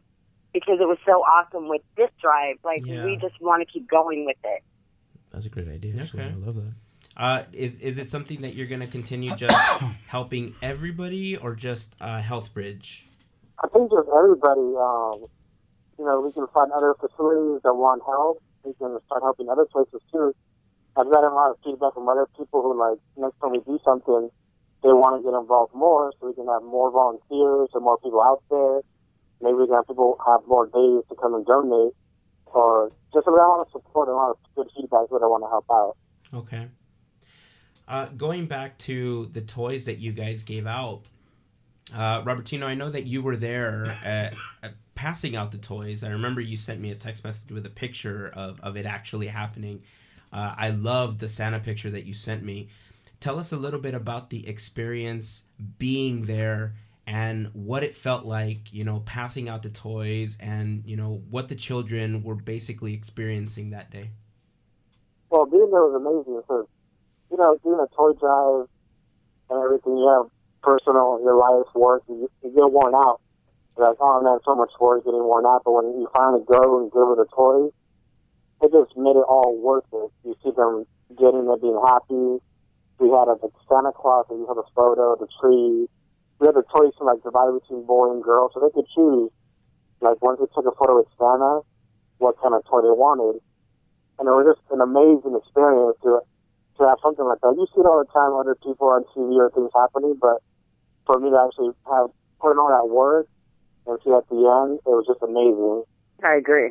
[0.53, 2.57] because it was so awesome with this drive.
[2.65, 3.05] Like Yeah.
[3.05, 4.63] we just want to keep going with it.
[5.33, 6.01] That's a great idea.
[6.01, 6.25] Actually.
[6.25, 6.33] Okay.
[6.33, 6.73] I love that.
[7.17, 9.55] Uh, is is it something that you're gonna continue just
[10.07, 13.03] helping everybody or just uh, Healthbridge?
[13.63, 15.27] I think just everybody, um,
[15.99, 18.43] you know, we can find other facilities that want help.
[18.65, 20.35] We can start helping other places too.
[20.97, 23.79] I've gotten a lot of feedback from other people who like next time we do
[23.85, 24.31] something,
[24.83, 28.21] they want to get involved more, so we can have more volunteers and more people
[28.21, 28.81] out there.
[29.41, 31.95] Maybe we can have people have more days to come and donate,
[32.47, 35.45] or just a lot of support and a lot of good feedback that I want
[35.45, 35.97] to help out.
[36.33, 36.69] Okay.
[37.87, 41.03] Uh, going back to the toys that you guys gave out,
[41.95, 46.05] uh, Robertino, I know that you were there at, at passing out the toys.
[46.05, 49.29] I remember you sent me a text message with a picture of, of it actually
[49.29, 49.83] happening.
[50.33, 52.69] Uh, I love the Santa picture that you sent me.
[53.19, 55.43] Tell us a little bit about the experience
[55.79, 56.75] being there
[57.07, 61.49] and what it felt like, you know, passing out the toys and, you know, what
[61.49, 64.11] the children were basically experiencing that day.
[65.29, 66.67] Well, being there was amazing because,
[67.31, 68.69] you know, doing a toy drive
[69.51, 70.31] and everything, you have
[70.63, 73.21] personal, your life, work, you, you get worn out.
[73.77, 75.63] You're like, oh man, so much work getting worn out.
[75.65, 77.71] But when you finally go and give it a toy,
[78.63, 80.11] it just made it all worth it.
[80.25, 80.85] You see them
[81.17, 82.43] getting it, being happy.
[83.01, 85.89] We had a like, Santa Claus, and you have a photo, the tree.
[86.39, 89.33] We had the toys to like divide between boy and girl, so they could choose.
[90.01, 91.61] Like once we took a photo with Santa,
[92.19, 93.41] what kind of toy they wanted
[94.21, 96.21] and it was just an amazing experience to
[96.77, 97.57] to have something like that.
[97.57, 100.41] You see it all the time, other people on TV or things happening, but
[101.07, 102.11] for me to actually have
[102.41, 103.27] put in all that work,
[103.87, 105.85] and see at the end, it was just amazing.
[106.23, 106.71] I agree.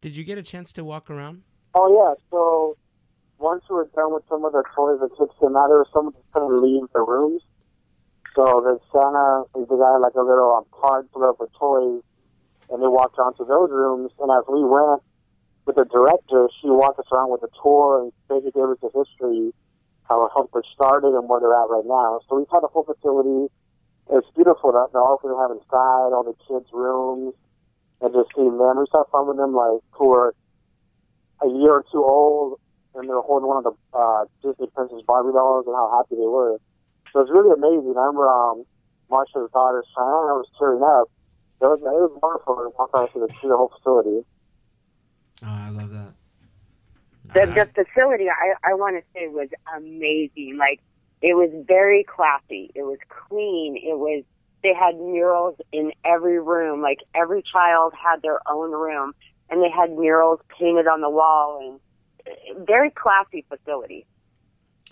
[0.00, 1.42] Did you get a chance to walk around?
[1.74, 2.76] Oh yeah, so
[3.38, 5.68] once we were done with some of the toys, the kids came out.
[5.68, 7.42] There was someone just couldn't leave the rooms,
[8.34, 12.02] so the Santa, they got like a little um, card full of toys,
[12.70, 14.10] and they walked onto those rooms.
[14.18, 15.02] And as we went
[15.66, 18.88] with the director, she walked us around with a tour and basically gave us the
[18.94, 19.52] history,
[20.08, 22.20] how Humphrey started and where they're at right now.
[22.28, 23.52] So we saw the whole facility.
[24.10, 24.72] It's beautiful.
[24.72, 27.34] The, the office they have inside, all the kids' rooms,
[28.02, 28.78] and just seeing them.
[28.82, 30.34] We saw some of them like who were
[31.40, 32.58] a year or two old,
[32.94, 36.18] and they were holding one of the uh, Disney Princess Barbie dolls, and how happy
[36.18, 36.58] they were.
[37.12, 37.94] So it's really amazing.
[37.94, 38.64] I remember um,
[39.10, 41.06] Marsha's daughter, Cheyenne, I was tearing up.
[41.62, 44.26] It was, it was wonderful to walk around the, the whole facility.
[45.44, 46.01] Oh, I love that.
[47.34, 50.56] The, the facility, I, I want to say, was amazing.
[50.58, 50.80] Like,
[51.22, 52.70] it was very classy.
[52.74, 53.76] It was clean.
[53.76, 54.24] It was,
[54.62, 56.82] they had murals in every room.
[56.82, 59.14] Like, every child had their own room,
[59.48, 61.80] and they had murals painted on the wall, and
[62.26, 64.06] uh, very classy facility.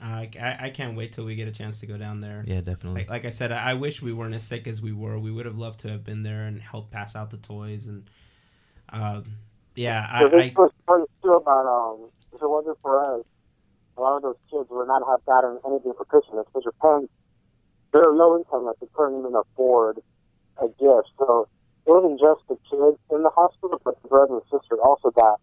[0.02, 2.42] I, I I can't wait till we get a chance to go down there.
[2.46, 3.02] Yeah, definitely.
[3.02, 5.18] Like, like I said, I I wish we weren't as sick as we were.
[5.18, 8.08] We would have loved to have been there and helped pass out the toys and,
[8.88, 9.24] um,
[9.74, 12.08] yeah, I, So this I was funny too about um,
[12.40, 13.24] if it wasn't for us,
[13.96, 17.12] a lot of those kids would not have gotten anything for Christmas because your parents,
[17.92, 19.98] they're low income, like they couldn't even afford
[20.56, 21.12] a gift.
[21.18, 21.48] So
[21.86, 25.40] it wasn't just the kids in the hospital, but the brother and sister also got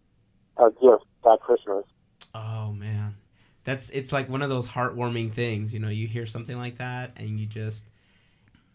[0.58, 1.86] a gift that Christmas.
[2.34, 3.16] Oh man,
[3.64, 5.74] that's it's like one of those heartwarming things.
[5.74, 7.86] You know, you hear something like that, and you just,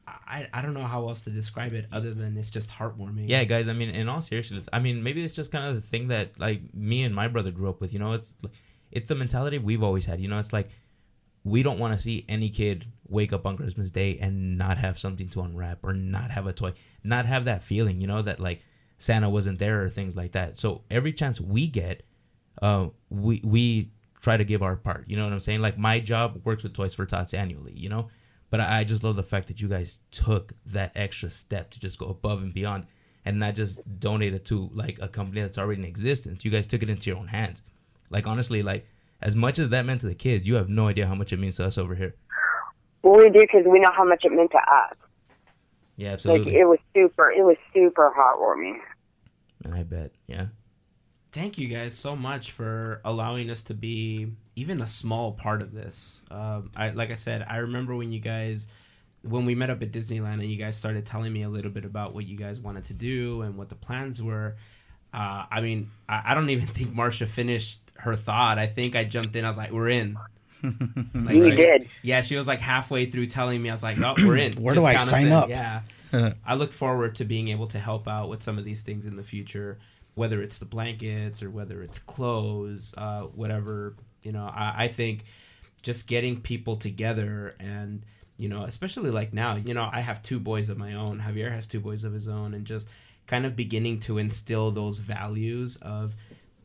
[0.06, 3.28] I I don't know how else to describe it other than it's just heartwarming.
[3.28, 3.68] Yeah, guys.
[3.68, 6.38] I mean, in all seriousness, I mean, maybe it's just kind of the thing that
[6.38, 7.92] like me and my brother grew up with.
[7.92, 8.34] You know, it's
[8.90, 10.20] it's the mentality we've always had.
[10.20, 10.70] You know, it's like
[11.44, 14.98] we don't want to see any kid wake up on Christmas Day and not have
[14.98, 16.72] something to unwrap or not have a toy,
[17.04, 18.00] not have that feeling.
[18.00, 18.62] You know, that like
[18.98, 20.58] Santa wasn't there or things like that.
[20.58, 22.02] So every chance we get,
[22.60, 25.04] uh, we we try to give our part.
[25.06, 25.60] You know what I'm saying?
[25.60, 27.74] Like my job works with Toys for Tots annually.
[27.76, 28.08] You know.
[28.52, 31.80] But I I just love the fact that you guys took that extra step to
[31.80, 32.86] just go above and beyond
[33.24, 36.44] and not just donate it to like a company that's already in existence.
[36.44, 37.62] You guys took it into your own hands.
[38.10, 38.86] Like honestly, like
[39.22, 41.38] as much as that meant to the kids, you have no idea how much it
[41.38, 42.14] means to us over here.
[43.02, 44.96] Well, we do because we know how much it meant to us.
[45.96, 46.52] Yeah, absolutely.
[46.52, 48.80] Like, it was super, it was super heartwarming.
[49.64, 50.48] and I bet, yeah.
[51.32, 55.72] thank you guys so much for allowing us to be even a small part of
[55.72, 56.24] this.
[56.30, 58.68] Um, I like I said, I remember when you guys
[59.22, 61.84] when we met up at Disneyland and you guys started telling me a little bit
[61.84, 64.56] about what you guys wanted to do and what the plans were.
[65.14, 68.58] Uh, I mean, I, I don't even think Marsha finished her thought.
[68.58, 69.44] I think I jumped in.
[69.44, 70.16] I was like, "We're in."
[71.14, 71.88] Like, You she- did.
[72.02, 73.68] Yeah, she was like halfway through telling me.
[73.68, 75.32] I was like, "Oh, we're in." Where do I sign in.
[75.32, 75.48] up?
[75.48, 75.82] Yeah.
[76.46, 79.16] I look forward to being able to help out with some of these things in
[79.16, 79.78] the future,
[80.14, 83.96] whether it's the blankets or whether it's clothes, uh, whatever.
[84.22, 85.24] You know, I, I think
[85.82, 88.04] just getting people together and
[88.38, 91.20] you know, especially like now, you know, I have two boys of my own.
[91.20, 92.88] Javier has two boys of his own, and just
[93.26, 96.14] kind of beginning to instill those values of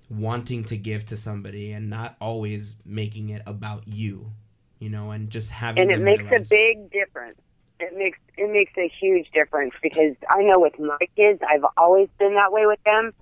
[0.10, 4.32] wanting to give to somebody and not always making it about you,
[4.80, 7.40] you know, and just having and it makes realize- a big difference.
[7.80, 12.10] It makes it makes a huge difference because I know with my kids, I've always
[12.18, 13.14] been that way with them.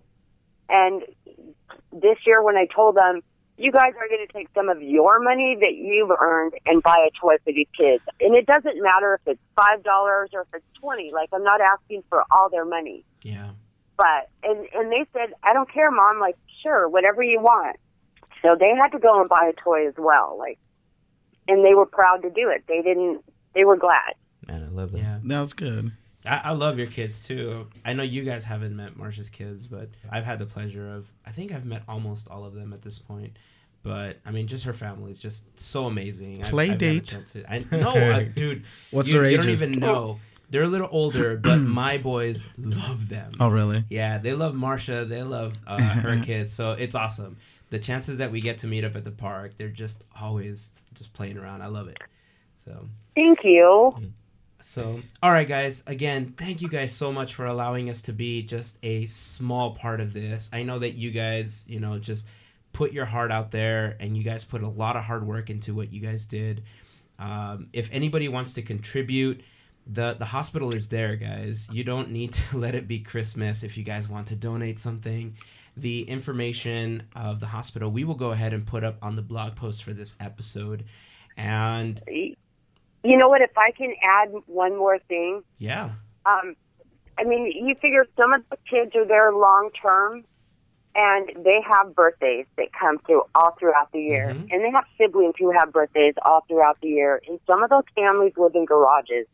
[0.69, 1.04] And
[1.91, 3.21] this year, when I told them,
[3.58, 7.06] "You guys are going to take some of your money that you've earned and buy
[7.08, 10.48] a toy for these kids," and it doesn't matter if it's five dollars or if
[10.54, 11.12] it's twenty.
[11.13, 13.52] Like I'm not asking for all their money, yeah.
[13.98, 16.20] but and and they said, "I don't care, mom.
[16.20, 17.78] Like sure, whatever you want."
[18.41, 20.38] So they had to go and buy a toy as well.
[20.38, 20.60] Like,
[21.48, 22.63] and they were proud to do it.
[22.68, 23.24] They didn't.
[23.54, 24.13] They were glad.
[24.48, 25.00] Man, I love that.
[25.00, 25.20] Yeah.
[25.24, 25.94] That's good.
[26.25, 27.67] I, I love your kids too.
[27.83, 31.11] I know you guys haven't met Marsha's kids, but I've had the pleasure of.
[31.25, 33.38] I think I've met almost all of them at this point.
[33.83, 36.41] But I mean, just her family is just so amazing.
[36.41, 37.05] I've- Play I've date.
[37.33, 38.63] to- I no, uh, dude.
[38.91, 40.19] What's you, their You don't even know.
[40.49, 43.31] They're a little older, but my boys love them.
[43.39, 43.83] Oh, really?
[43.89, 45.07] Yeah, they love Marsha.
[45.07, 46.51] They love uh, her kids.
[46.53, 47.38] So it's awesome.
[47.69, 51.13] The chances that we get to meet up at the park, they're just always just
[51.13, 51.61] playing around.
[51.61, 51.97] I love it.
[52.57, 52.88] So.
[53.15, 53.93] Thank you.
[54.68, 55.84] So, all right, guys.
[55.86, 60.01] Again, thank you guys so much for allowing us to be just a small part
[60.01, 60.49] of this.
[60.51, 62.26] I know that you guys, you know, just
[62.74, 65.76] put your heart out there and you guys put a lot of hard work into
[65.76, 66.63] what you guys did.
[67.20, 69.41] Um, if anybody wants to contribute,
[69.86, 71.70] the the hospital is there, guys.
[71.72, 75.38] You don't need to let it be Christmas if you guys want to donate something.
[75.78, 79.55] The information of the hospital we will go ahead and put up on the blog
[79.55, 80.86] post for this episode.
[81.38, 82.01] And
[83.06, 83.41] you know what?
[83.41, 85.91] If I can add one more thing, Yeah.
[86.26, 86.56] um,
[87.18, 90.26] I mean, you figure some of the kids are there long term,
[90.95, 94.47] and they have birthdays that come through all throughout the year, Mhm.
[94.51, 97.84] and they have siblings who have birthdays all throughout the year, and some of those
[97.95, 99.28] families live in garages,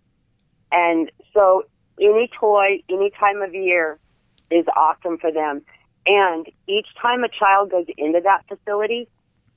[0.72, 1.64] and so
[2.00, 4.00] any toy, any time of year,
[4.50, 5.62] is awesome for them.
[6.08, 9.08] And each time a child goes into that facility,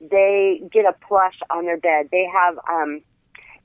[0.01, 2.11] they get a plush on their bed.
[2.11, 3.01] They have um,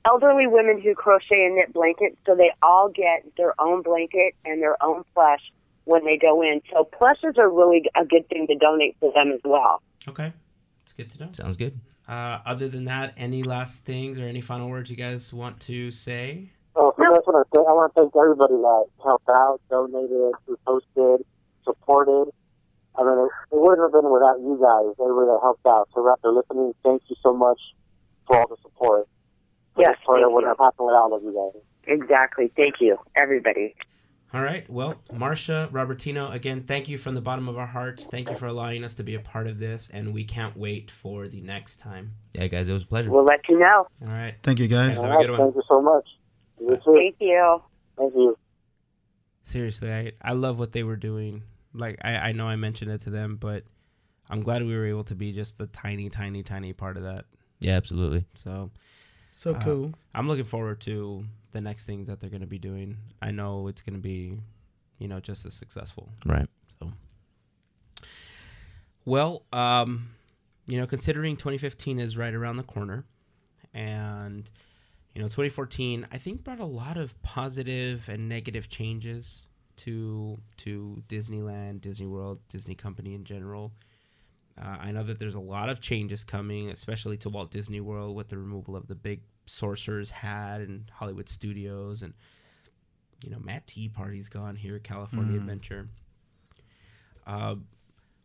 [0.04, 4.62] elderly women who crochet and knit blankets, so they all get their own blanket and
[4.62, 5.40] their own plush
[5.84, 6.60] when they go in.
[6.72, 9.82] So plushes are really a good thing to donate to them as well.
[10.08, 10.32] Okay.
[10.82, 11.32] It's good to know.
[11.32, 11.78] Sounds good.
[12.08, 15.90] Uh, other than that, any last things or any final words you guys want to
[15.92, 16.50] say?
[16.74, 17.68] Oh, so that's what I think.
[17.68, 21.26] I want to thank everybody that helped out, donated, who posted,
[21.64, 22.32] supported.
[22.98, 25.88] I mean, it, it wouldn't have been without you guys, everybody that helped out.
[25.94, 27.60] So if they're listening, thank you so much
[28.26, 29.06] for all the support.
[29.78, 30.48] Yes, This story thank wouldn't you.
[30.48, 31.62] have happened without all of you guys.
[31.86, 32.52] Exactly.
[32.56, 33.74] Thank you, everybody.
[34.32, 34.68] All right.
[34.70, 38.06] Well, Marsha, Robertino, again, thank you from the bottom of our hearts.
[38.06, 40.88] Thank you for allowing us to be a part of this, and we can't wait
[40.90, 42.12] for the next time.
[42.32, 43.10] Yeah, guys, it was a pleasure.
[43.10, 43.88] We'll let you know.
[44.02, 44.34] All right.
[44.42, 44.94] Thank you, guys.
[44.96, 45.40] Have All a good one.
[45.40, 46.06] thank you so much.
[46.60, 46.94] You too.
[46.94, 47.62] Thank you.
[47.96, 48.38] Thank you.
[49.42, 51.42] Seriously, I, I love what they were doing.
[51.74, 53.64] Like, I, I know I mentioned it to them, but
[54.28, 57.24] I'm glad we were able to be just the tiny, tiny, tiny part of that.
[57.58, 58.26] Yeah, absolutely.
[58.34, 58.70] So
[59.32, 59.94] So Uh, cool.
[60.14, 62.96] I'm looking forward to the next things that they're going to be doing.
[63.20, 64.38] I know it's going to be,
[64.98, 66.10] you know, just as successful.
[66.24, 66.48] Right.
[66.78, 66.92] So,
[69.04, 70.10] well, um,
[70.66, 73.04] you know, considering 2015 is right around the corner,
[73.74, 74.50] and
[75.14, 79.46] you know, 2014, I think brought a lot of positive and negative changes
[79.78, 83.72] to to Disneyland, Disney World, Disney Company in general.
[84.60, 88.14] Uh, I know that there's a lot of changes coming, especially to Walt Disney World
[88.14, 92.12] with the removal of the big Sorcerer's hat and Hollywood Studios, and
[93.24, 95.40] you know, Mad T Party's gone here at California Mm.
[95.40, 95.88] Adventure.
[97.26, 97.56] Uh,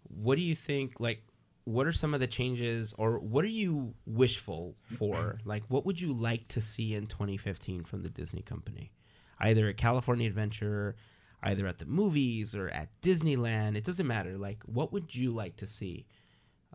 [0.10, 1.00] what do you think?
[1.00, 1.24] Like,
[1.64, 5.40] what are some of the changes, or what are you wishful for?
[5.46, 8.92] Like, what would you like to see in 2015 from the Disney company?
[9.40, 10.96] Either at California Adventure,
[11.44, 13.76] either at the movies or at Disneyland.
[13.76, 14.38] It doesn't matter.
[14.38, 16.06] Like, what would you like to see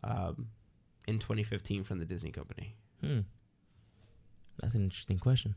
[0.04, 0.48] um,
[1.06, 2.74] in 2015 from the Disney company?
[3.00, 3.20] Hmm.
[4.60, 5.54] That's an interesting question.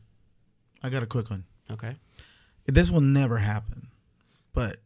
[0.82, 1.44] I got a quick one.
[1.70, 1.96] Okay.
[2.66, 3.88] This will never happen,
[4.54, 4.78] but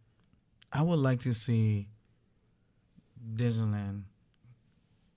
[0.72, 1.88] I would like to see
[3.34, 4.02] Disneyland,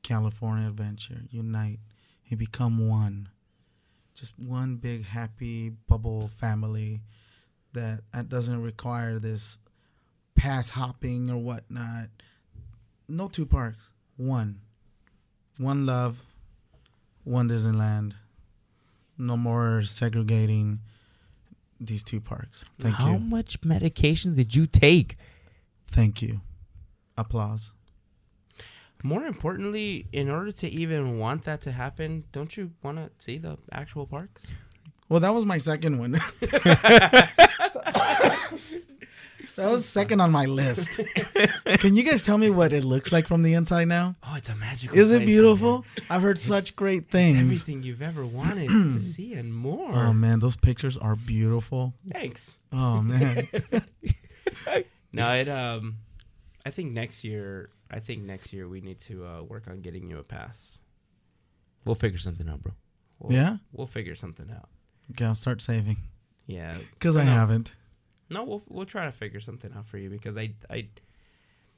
[0.04, 1.80] California Adventure unite
[2.30, 3.30] and become one.
[4.14, 7.02] Just one big happy bubble family
[7.74, 9.58] that that doesn't require this
[10.36, 12.10] pass hopping or whatnot.
[13.08, 13.90] No two parks,
[14.22, 14.60] one.
[15.58, 16.24] One love,
[17.24, 18.14] one Disneyland.
[19.18, 20.80] No more segregating
[21.80, 22.64] these two parks.
[22.80, 23.12] Thank How you.
[23.14, 25.18] How much medication did you take?
[25.88, 26.42] Thank you.
[27.18, 27.72] Applause.
[29.04, 33.40] More importantly, in order to even want that to happen, don't you want to see
[33.40, 34.44] the actual parks?
[35.10, 36.20] Well, that was my second one.
[39.56, 41.00] that was second on my list.
[41.80, 44.16] Can you guys tell me what it looks like from the inside now?
[44.24, 44.98] Oh, it's a magical.
[44.98, 45.74] Is it place, beautiful?
[45.98, 46.08] man.
[46.10, 47.40] I've heard It's- such great It's things.
[47.40, 49.92] everything you've ever wanted to see and more.
[49.94, 51.94] Oh man, those pictures are beautiful.
[52.10, 52.58] Thanks.
[52.72, 53.48] Oh man.
[55.14, 55.98] No, it um,
[56.66, 57.70] I think next year.
[57.90, 60.80] I think next year we need to uh, work on getting you a pass.
[61.84, 62.72] We'll figure something out, bro.
[63.20, 63.58] We'll, Yeah?
[63.74, 64.70] we'll figure something out.
[65.12, 65.98] Okay, I'll start saving
[66.48, 67.32] Yeah, because I No.
[67.32, 67.76] haven't.
[68.32, 70.88] No, we'll we'll try to figure something out for you because I I.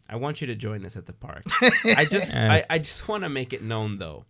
[0.10, 1.44] I want you to join us at the park.
[1.86, 2.36] I just.
[2.36, 4.26] I, I just want to make it known though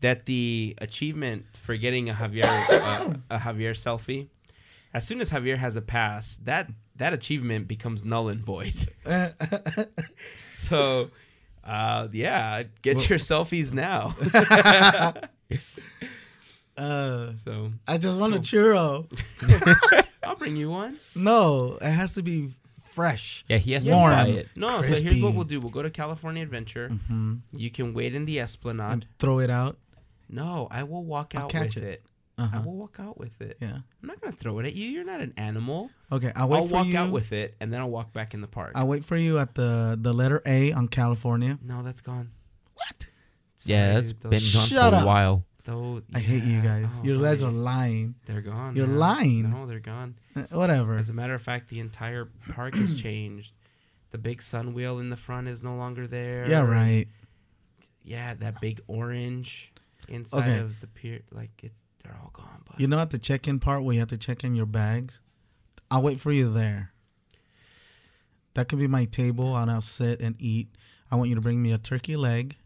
[0.00, 4.26] that the achievement for getting a Javier uh, a Javier selfie,
[4.92, 8.74] as soon as Javier has a pass, that that achievement becomes null and void.
[10.52, 11.10] So,
[11.64, 14.14] uh, yeah, get Well- your selfies now.
[16.76, 19.06] Uh, so I just want a churro.
[20.26, 20.96] I'll bring you one.
[21.16, 22.50] No, it has to be
[22.84, 23.44] fresh.
[23.48, 24.10] Yeah, he has Warm.
[24.10, 24.48] to buy it.
[24.56, 25.60] No, so here's what we'll do.
[25.60, 26.88] We'll go to California Adventure.
[26.88, 28.92] hmm You can wait in the Esplanade.
[28.92, 29.78] And throw it out.
[30.28, 31.88] No, I will walk I'll out catch with it.
[32.04, 32.06] it.
[32.36, 32.62] I Uh-huh.
[32.64, 33.58] will walk out with it.
[33.60, 33.74] Yeah.
[34.02, 34.88] I'm not gonna throw it at you.
[34.88, 35.90] You're not an animal.
[36.10, 36.98] Okay, I'll wait I'll for walk you.
[36.98, 38.72] out with it, and then I'll walk back in the park.
[38.74, 41.58] I'll wait for you at the the letter A on California.
[41.62, 42.30] no, that's gone.
[42.74, 43.06] What?
[43.64, 45.02] yeah, Sorry, that's been gone Shut for up.
[45.02, 45.44] a while.
[45.64, 46.86] Those, I hate you guys.
[46.98, 48.16] Oh, you guys are lying.
[48.26, 48.76] They're gone.
[48.76, 48.98] You're man.
[48.98, 49.50] lying.
[49.50, 50.14] No, they're gone.
[50.36, 50.96] Uh, Whatever.
[50.98, 53.54] As a matter of fact, the entire park has changed.
[54.10, 56.46] The big sun wheel in the front is no longer there.
[56.48, 57.06] Yeah, right.
[58.04, 59.72] Yeah, that big orange
[60.08, 60.58] inside Okay.
[60.58, 62.62] of the pier, like it's They're all gone.
[62.68, 65.20] But You know at the check-in part where you have to check in your bags?
[65.90, 66.92] I'll wait for you there.
[68.52, 70.68] That could be my table and I'll sit and eat.
[71.10, 72.56] I want you to bring me a turkey leg.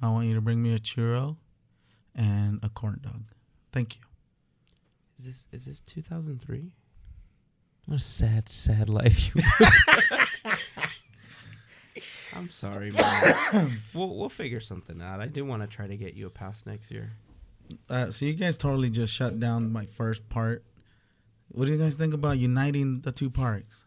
[0.00, 1.36] I want you to bring me a churro
[2.14, 3.22] and a corn dog.
[3.72, 4.02] Thank you.
[5.18, 6.72] is this is this 2003?
[7.86, 9.42] What a sad, sad life you.
[12.36, 12.90] I'm sorry,
[13.52, 13.78] man.
[13.94, 15.20] we'll we'll figure something out.
[15.20, 17.12] I do want to try to get you a pass next year.
[17.88, 20.64] Uh, so you guys totally just shut down my first part.
[21.48, 23.86] What do you guys think about uniting the two parks?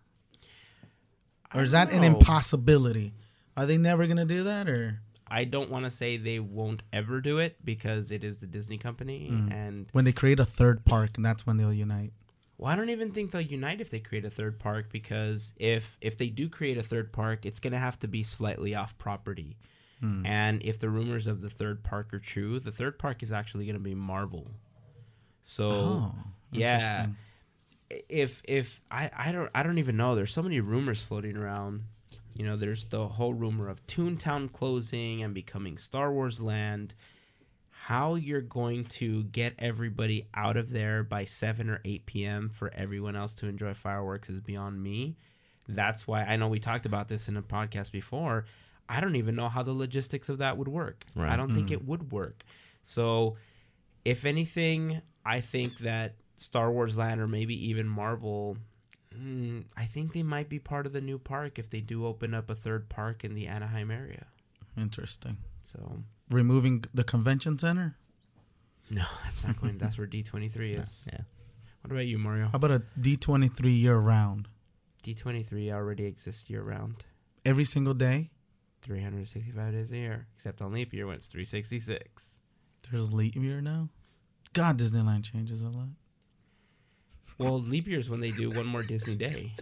[1.53, 3.13] Or is that don't an impossibility?
[3.55, 7.21] Are they never gonna do that, or I don't want to say they won't ever
[7.21, 9.51] do it because it is the Disney company, Mm.
[9.51, 12.13] and when they create a third park and that's when they'll unite?
[12.57, 15.97] well, I don't even think they'll unite if they create a third park because if
[16.01, 19.57] if they do create a third park, it's gonna have to be slightly off property.
[19.99, 20.25] Hmm.
[20.25, 23.65] And if the rumors of the third park are true, the third park is actually
[23.65, 24.51] gonna be Marvel.
[25.41, 26.15] So Oh,
[26.51, 27.07] yeah.
[28.09, 30.15] if if I, I don't I don't even know.
[30.15, 31.83] There's so many rumors floating around.
[32.33, 36.95] You know, there's the whole rumor of Toontown closing and becoming Star Wars Land.
[37.69, 42.49] How you're going to get everybody out of there by seven or eight p.m.
[42.49, 45.17] for everyone else to enjoy fireworks is beyond me.
[45.67, 48.45] That's why I know we talked about this in a podcast before.
[48.89, 51.05] I don't even know how the logistics of that would work.
[51.15, 51.31] Right.
[51.31, 51.73] I don't think hmm.
[51.73, 52.43] it would work.
[52.83, 53.37] So,
[54.03, 58.57] if anything, I think that Star Wars Land or maybe even Marvel,
[59.17, 62.33] mm, I think they might be part of the new park if they do open
[62.33, 64.25] up a third park in the Anaheim area.
[64.77, 65.37] Interesting.
[65.63, 67.95] So, Removing the convention center.
[68.89, 69.77] no, that's not going.
[69.77, 71.07] that's where D twenty three is.
[71.11, 71.21] yeah.
[71.81, 72.45] What about you, Mario?
[72.45, 74.47] How about a D twenty three year round?
[75.03, 77.03] D twenty three already exists year round,
[77.45, 78.31] Every single day.
[78.81, 81.79] three hundred sixty five days a year, except on leap year when it's three sixty
[81.79, 82.39] six.
[82.89, 83.89] There's a leap year now.
[84.53, 85.87] God, Disneyland changes a lot.
[87.37, 89.53] Well, leap year is when they do one more Disney day.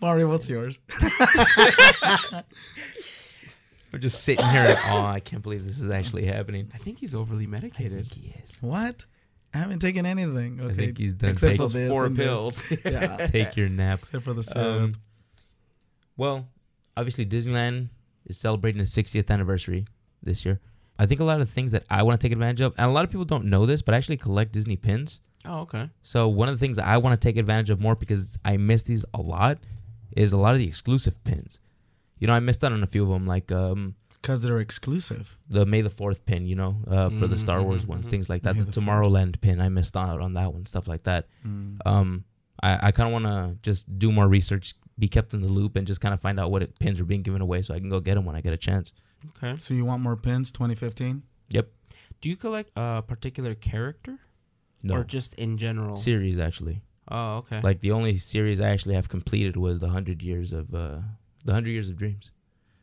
[0.00, 0.78] Mario, what's yours?
[3.92, 4.64] We're just sitting here.
[4.64, 6.70] Like, oh, I can't believe this is actually happening.
[6.74, 8.10] I think he's overly I medicated.
[8.10, 8.56] think he is.
[8.60, 9.04] What?
[9.54, 10.60] I haven't taken anything.
[10.60, 10.72] Okay.
[10.72, 11.30] I think he's done.
[11.30, 12.26] Except for this four and this.
[12.26, 12.64] pills.
[12.84, 13.16] yeah.
[13.26, 14.00] take your nap.
[14.00, 14.82] Except for the syrup.
[14.82, 14.94] Um,
[16.16, 16.48] well,
[16.96, 17.90] obviously Disneyland
[18.26, 19.86] is celebrating its 60th anniversary
[20.22, 20.58] this year.
[21.02, 22.92] I think a lot of things that I want to take advantage of, and a
[22.92, 25.20] lot of people don't know this, but I actually collect Disney pins.
[25.44, 25.90] Oh, okay.
[26.02, 28.82] So one of the things I want to take advantage of more because I miss
[28.84, 29.58] these a lot
[30.16, 31.58] is a lot of the exclusive pins.
[32.18, 35.36] You know, I missed out on a few of them, like um, Because they're exclusive.
[35.48, 36.46] the May the Fourth pin.
[36.46, 38.10] You know, uh, for the Mhm, Star Wars mhm, ones, mhm.
[38.12, 38.54] things like that.
[38.54, 41.26] May The, the Tomorrowland pin, I missed out on that one, stuff like that.
[41.44, 41.78] Mm.
[41.84, 42.24] Um,
[42.62, 45.74] I, I kind of want to just do more research, be kept in the loop,
[45.74, 47.80] and just kind of find out what it, pins are being given away, so I
[47.80, 48.92] can go get them when I get a chance.
[49.30, 49.56] Okay.
[49.58, 50.50] So you want more pins?
[50.52, 51.22] 2015.
[51.50, 51.68] Yep.
[52.20, 54.18] Do you collect a particular character
[54.82, 55.96] No or just in general?
[55.96, 56.82] series actually.
[57.10, 57.60] oh, okay.
[57.62, 60.98] Like the only series I actually have completed was the hundred years of uh,
[61.44, 62.30] the hundred years of dreams.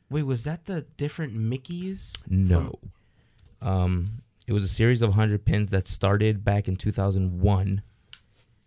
[0.10, 2.14] Wait, was that the different Mickeys?
[2.28, 2.74] No,
[3.62, 7.82] um, it was a series of hundred pins that started back in two thousand one,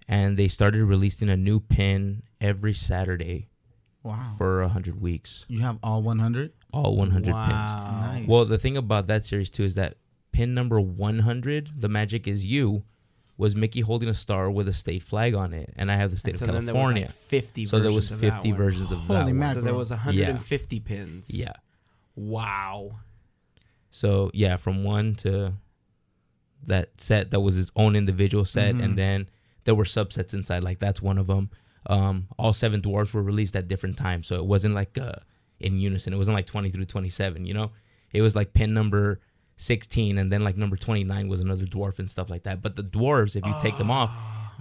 [0.09, 3.49] and they started releasing a new pin every Saturday
[4.03, 4.34] Wow.
[4.36, 6.53] for hundred weeks, you have all 100?
[6.72, 7.72] all one hundred pins.
[7.72, 8.26] Nice.
[8.28, 9.96] Well, the thing about that series too is that
[10.32, 12.82] pin number 100, the magic is you,
[13.36, 16.16] was Mickey holding a star with a state flag on it, and I have the
[16.16, 17.03] state And of so then there was California.
[17.07, 18.57] like 50 so there was versions of that 50 one.
[18.59, 19.24] versions of Holy that.
[19.26, 19.38] one.
[19.38, 19.55] mackerel.
[19.55, 21.30] So there was 150 pins.
[21.34, 21.53] Yeah.
[22.16, 22.96] Wow.
[23.90, 25.53] So yeah, from one to
[26.66, 28.82] that set that was its own individual set, Mhm.
[28.84, 29.28] and then
[29.64, 30.62] there were subsets inside.
[30.64, 31.50] Like that's one of them.
[31.87, 35.16] Um, all seven dwarfs were released at different times, so it wasn't like uh,
[35.61, 36.12] in unison.
[36.12, 37.45] It wasn't like 20 through 27.
[37.47, 37.70] You know,
[38.12, 39.20] it was like pin number
[39.57, 42.62] 16, and then like number 29 was another dwarf and stuff like that.
[42.62, 44.11] But the dwarves, if you take them off,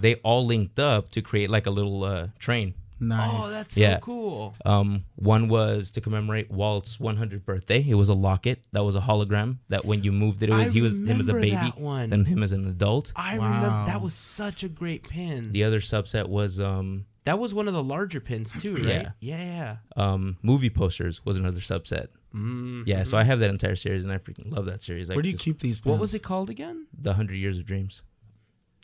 [0.00, 2.74] they all linked up to create like a little uh, train.
[3.00, 3.30] nice.
[3.34, 3.96] Oh, that's Yeah.
[3.96, 4.54] so cool.
[4.64, 7.84] Um, one was to commemorate Walt's 100th birthday.
[7.86, 10.68] It was a locket that was a hologram that when you moved it, it was
[10.68, 13.12] I he was him as a baby, that then him as an adult.
[13.16, 13.46] I Wow.
[13.46, 15.50] remember that was such a great pin.
[15.50, 19.08] The other subset was um, That was one of the larger pins too, right?
[19.20, 19.36] Yeah.
[19.38, 19.76] Yeah.
[19.96, 22.08] um, movie posters was another subset.
[22.34, 25.10] Mm, Yeah, so I have that entire series and I freaking love that series.
[25.10, 25.90] I Where do you just- keep these pins?
[25.92, 26.86] What was it called again?
[26.98, 28.02] the Hundred Years of Dreams?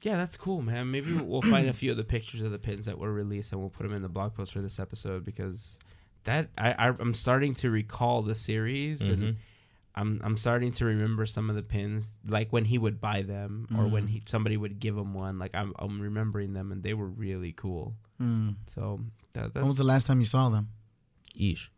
[0.02, 0.90] Yeah, that's cool, man.
[0.92, 3.60] Maybe we'll find a few of the pictures of the pins that were released and
[3.60, 5.78] we'll put them in the blog post for this episode because
[6.24, 9.12] that I, I I'm starting to recall the series Mhm.
[9.12, 9.36] and
[10.00, 13.66] I'm I'm starting to remember some of the pins like when he would buy them
[13.76, 14.10] or when Mm.
[14.10, 15.38] he somebody would give him one.
[15.38, 17.94] Like I'm I'm remembering them and they were really cool.
[18.20, 18.56] Mm.
[18.66, 19.00] So
[19.32, 20.68] that, that's When was the last time you saw them?
[21.38, 21.68] Eesh.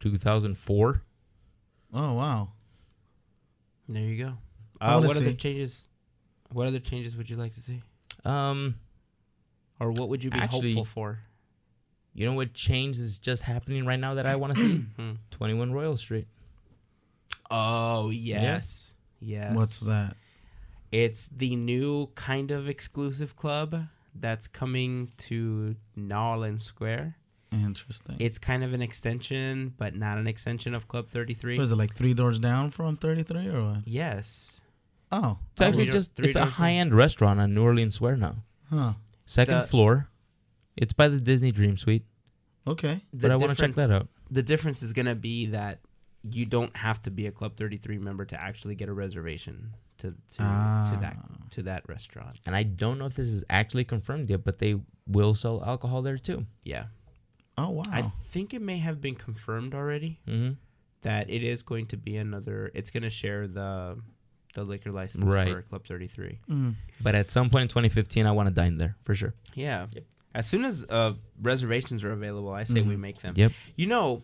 [0.00, 1.02] 2004.
[1.94, 2.48] Oh wow.
[3.88, 4.30] There you go.
[4.80, 5.88] Uh, wanna what other changes?
[6.52, 7.82] What other changes would you like to see,
[8.24, 8.76] Um,
[9.80, 11.18] or what would you be Actually- hopeful for?
[12.14, 14.76] you know what change is just happening right now that I want to see?
[14.96, 15.12] Hmm.
[15.32, 16.28] 21 Royal Street.
[17.50, 19.54] Oh yes, yes.
[19.54, 20.16] What's that?
[20.92, 27.16] It's the new kind of exclusive club that's coming to New Orleans Square.
[27.52, 28.16] Interesting.
[28.18, 31.56] It's kind of an extension, but not an extension of Club 33.
[31.56, 33.78] What is it like three doors down from 33 or what?
[33.86, 34.60] Yes.
[35.12, 38.16] Oh, It's actually three just three it's a high end restaurant on New Orleans Square
[38.16, 38.36] now.
[38.70, 38.94] huh.
[39.24, 40.08] Second The- floor.
[40.76, 42.04] It's by the Disney Dream Suite,
[42.66, 43.02] Okay.
[43.14, 44.08] but I want to check that out.
[44.30, 45.78] The difference is going to be that
[46.30, 50.10] you don't have to be a Club 33 member to actually get a reservation to
[50.10, 51.36] to, to that Ah.
[51.50, 52.40] to that restaurant.
[52.46, 56.02] And I don't know if this is actually confirmed yet, but they will sell alcohol
[56.02, 56.46] there too.
[56.64, 56.86] Yeah.
[57.58, 57.84] Oh wow.
[57.90, 60.50] I think it may have been confirmed already hmm
[61.02, 63.98] that it is going to be another it's going to share the
[64.54, 65.48] the liquor license Right.
[65.52, 66.40] for Club 33.
[66.50, 66.74] Mm.
[67.00, 69.34] But at some point in 2015, I want to dine there for sure.
[69.54, 69.86] Yeah.
[69.92, 70.04] Yep.
[70.34, 73.00] As soon as uh, reservations are available, I say we Mhm.
[73.00, 73.34] make them.
[73.36, 73.52] Yep.
[73.76, 74.22] You know,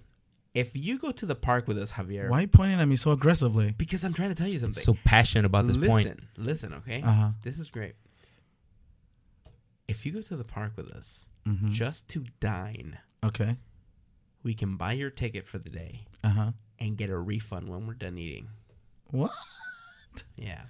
[0.55, 2.97] if you go to the park with us, Javier, Why are you pointing at me
[2.97, 3.75] so aggressively?
[3.77, 4.83] because I'm trying to tell you something.
[4.83, 6.21] So passionate about this listen, point.
[6.37, 7.03] listen, okay?
[7.03, 7.29] Uh huh.
[7.43, 7.95] This is great.
[9.89, 13.57] If you go to the park with us hmm just to dine, Okay.
[14.43, 16.51] we can buy your ticket for the day Uh huh.
[16.79, 18.49] and get a refund when we're done eating.
[19.11, 19.33] What?
[20.37, 20.63] Yeah.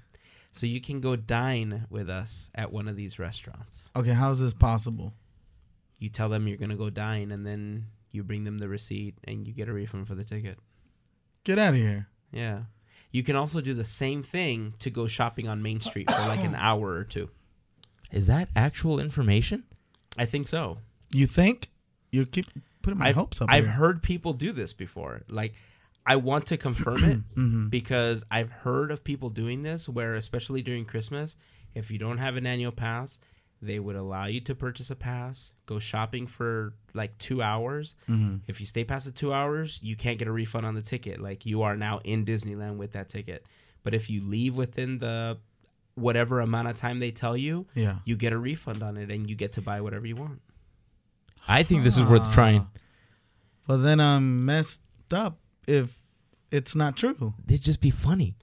[0.52, 3.90] So you can go dine with us at one of these restaurants.
[3.96, 4.12] Okay.
[4.12, 5.14] How is this possible?
[5.98, 9.16] You tell them you're going to go dine and then you bring them the receipt
[9.24, 10.58] and you get a refund for the ticket.
[11.44, 12.08] Get out of here.
[12.30, 12.60] Yeah.
[13.10, 16.44] You can also do the same thing to go shopping on Main Street for like
[16.44, 17.28] an hour or two.
[18.10, 19.64] Is that actual information?
[20.16, 20.78] I think so.
[21.12, 21.70] You think?
[22.10, 22.46] You keep
[22.82, 23.48] putting my I've, hopes up.
[23.50, 23.72] I've here.
[23.72, 25.22] heard people do this before.
[25.28, 25.54] Like,
[26.04, 30.62] I want to confirm it hmm because I've heard of people doing this where, especially
[30.62, 31.36] during Christmas,
[31.74, 33.18] if you don't have an annual pass,
[33.62, 37.94] they would allow you to purchase a pass, go shopping for like two hours.
[38.06, 40.82] hmm If you stay past the two hours, you can't get a refund on the
[40.82, 41.20] ticket.
[41.20, 43.46] Like, you are now in Disneyland with that ticket.
[43.84, 45.38] But if you leave within the
[45.94, 47.98] whatever amount of time they tell you, Yeah.
[48.04, 50.40] you get a refund on it and you get to buy whatever you want.
[51.48, 52.66] I think this is worth trying.
[53.66, 54.82] Well, then I'm messed
[55.12, 55.98] up if
[56.50, 57.34] it's not true.
[57.48, 58.34] It'd just be funny.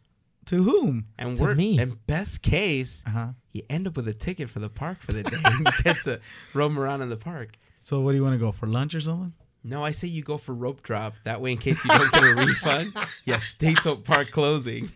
[0.49, 1.05] To whom?
[1.17, 1.79] And To we're me.
[1.79, 3.27] in best case, Uh huh.
[3.53, 5.97] you end up with a ticket for the park for the day and you get
[6.05, 6.19] to
[6.53, 7.55] roam around in the park.
[7.81, 9.33] So what do you want to go for lunch or something?
[9.63, 11.15] No, I say you go for rope drop.
[11.23, 12.93] That way, in case you don't get a refund,
[13.25, 14.89] yeah, stay till park closing,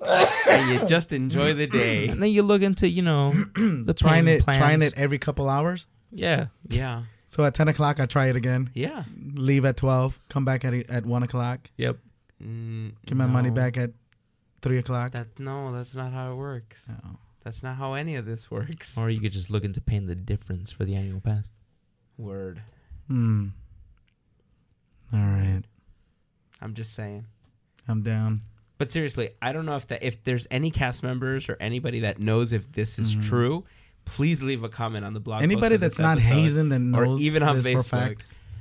[0.00, 2.08] and you just enjoy the day.
[2.08, 4.58] And then you look into, you know, the trying it, plans.
[4.58, 5.86] trying it every couple hours.
[6.12, 6.46] Yeah.
[6.68, 8.70] Yeah, So at ten o'clock, I try it again.
[8.74, 9.04] yeah.
[9.34, 10.20] Leave at twelve.
[10.28, 11.68] Come back at at one o'clock.
[11.76, 11.98] Yep.
[12.42, 13.90] Mm, Get my money back at
[14.62, 15.12] three o'clock.
[15.12, 16.88] That no, that's not how it works.
[16.88, 17.18] No.
[17.44, 18.98] That's not how any of this works.
[18.98, 21.44] Or you could just look into paying the difference for the annual pass.
[22.18, 22.60] Word.
[23.08, 23.48] Hmm.
[25.12, 25.62] All right.
[26.60, 27.26] I'm just saying.
[27.88, 28.40] I'm down.
[28.78, 32.18] But seriously, I don't know if that if there's any cast members or anybody that
[32.18, 33.22] knows if this is Mhm.
[33.28, 33.64] true.
[34.04, 35.42] Please leave a comment on the blog.
[35.42, 38.20] Anybody for that's not episode, hazing that or knows even on this Facebook.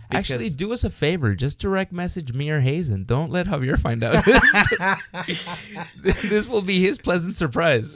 [0.09, 0.17] For.
[0.17, 1.35] Actually, do us a favor.
[1.35, 3.03] Just direct message me or Hazen.
[3.05, 4.23] Don't let Javier find out.
[6.21, 7.95] this will be his pleasant surprise.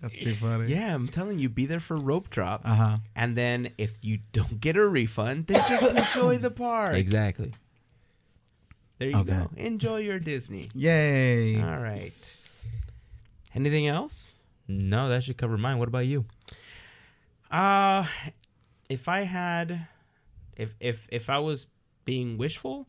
[0.00, 0.70] That's too funny.
[0.72, 2.96] Yeah, I'm telling you, be there for rope drop, Uh huh.
[3.14, 6.94] and then if you don't get a refund, then just enjoy the park.
[6.96, 7.52] Exactly.
[8.98, 9.30] There you Okay.
[9.30, 9.50] go.
[9.56, 10.68] Enjoy your Disney.
[10.74, 11.56] Yay.
[11.60, 12.12] All right.
[13.54, 14.32] Anything else?
[14.68, 15.78] No, that should cover mine.
[15.78, 16.24] What about you?
[17.50, 18.06] Uh
[18.88, 19.86] if I had
[20.60, 21.66] if if if I was
[22.04, 22.86] being wishful,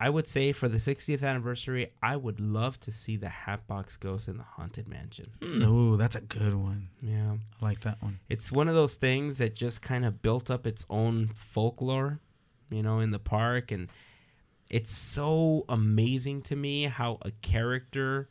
[0.00, 4.28] I would say for the 60th anniversary, I would love to see the Hatbox Ghost
[4.28, 5.30] in the Haunted Mansion.
[5.42, 5.62] Hmm.
[5.62, 6.88] Ooh, that's a good one.
[7.02, 7.34] Yeah.
[7.60, 8.20] I like that one.
[8.28, 12.20] It's one of those things that just kind of built up its own folklore,
[12.70, 13.88] you know, in the park and
[14.70, 18.28] it's so amazing to me how a character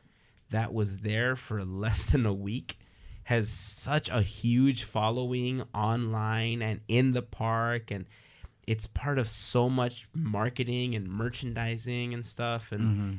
[0.52, 2.78] that was there for less than a week
[3.24, 8.06] has such a huge following online and in the park and
[8.68, 13.14] it's part of so much marketing and merchandising and stuff and Mm-hmm.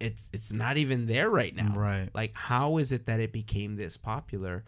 [0.00, 2.08] it's it's not even there right now Right.
[2.14, 4.64] like how is it that it became this popular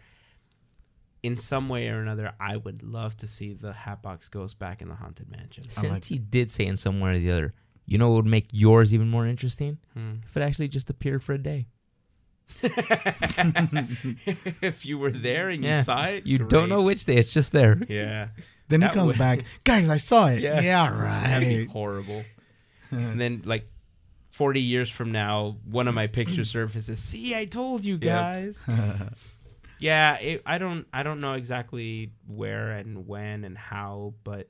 [1.21, 4.89] in some way or another i would love to see the hatbox ghost back in
[4.89, 7.53] the haunted mansion I Since like he did say in some way or the other,
[7.85, 9.77] you know what would make yours even more interesting?
[9.93, 10.15] Hmm.
[10.25, 11.67] If it actually just appeared for a day.
[14.61, 15.77] if you were there and Yeah.
[15.77, 17.15] you saw it You don't know which day.
[17.17, 17.77] It's just there.
[17.87, 18.27] yeah
[18.69, 19.39] Then he comes would- back.
[19.63, 20.39] Guys, I saw it.
[20.39, 20.61] Yeah.
[20.61, 20.89] Yeah,
[21.23, 21.69] that'd be right.
[21.69, 22.23] horrible
[22.91, 23.67] and then like
[24.31, 26.99] 40 years from now, one of my pictures surfaces.
[26.99, 28.01] See, I told you Yep.
[28.01, 28.65] guys.
[29.79, 34.47] yeah, it, I don't I don't know exactly where and when and how, but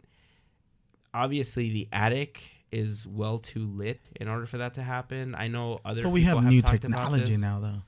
[1.14, 5.36] obviously the attic is well too lit in order for that to happen.
[5.36, 7.82] I know other but we people have new technology now, though.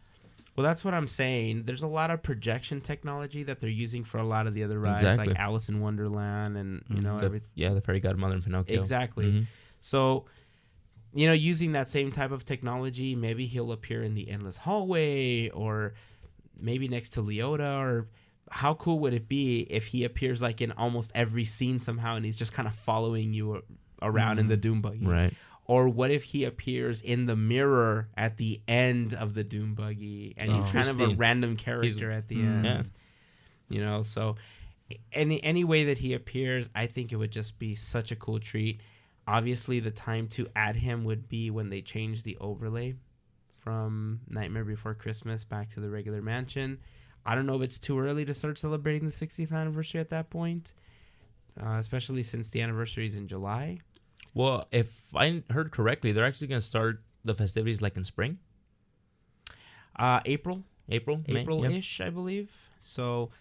[0.55, 1.63] Well, that's what I'm saying.
[1.65, 4.79] There's a lot of projection technology that they're using for a lot of the other
[4.79, 5.27] rides, Exactly.
[5.27, 7.03] like Alice in Wonderland, and you Mhm.
[7.03, 7.49] know The- everything.
[7.55, 8.79] yeah, the fairy godmother and Pinocchio.
[8.79, 9.25] Exactly.
[9.31, 9.47] Mhm.
[9.81, 10.25] So,
[11.13, 15.49] you know, using that same type of technology, maybe he'll appear in the endless hallway,
[15.49, 15.93] or
[16.57, 18.07] maybe next to Leota, or
[18.51, 22.23] how cool would it be if he appears like in almost every scene somehow, and
[22.25, 23.61] he's just kind of following you
[24.01, 25.05] around in the Doom buggy?
[25.05, 25.33] Right.
[25.68, 30.36] Or what if he appears in the mirror at the end of the Doom buggy
[30.38, 32.66] and he's kind of a random character at the end?
[32.66, 32.84] Yeah.
[33.68, 34.36] You know, so
[35.11, 38.39] any any way that he appears, I think it would just be such a cool
[38.39, 38.82] treat.
[39.28, 42.93] Obviously, the time to add him would be when they change the overlay
[43.63, 46.80] from Nightmare Before Christmas back to the regular mansion.
[47.26, 50.30] I don't know if it's too early to start celebrating the 60th anniversary at that
[50.30, 50.76] point,
[51.59, 53.80] uh, especially since the anniversary is in July.
[54.36, 58.38] Well, if I heard correctly, they're actually going to start the festivities like in spring,
[59.95, 62.51] Uh, April, April, April-ish, I believe.
[62.81, 63.31] So,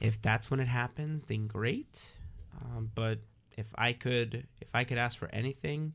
[0.00, 2.16] if that's when it happens, then great.
[2.60, 3.18] Um, but
[3.56, 5.92] if I could, if I could ask for anything,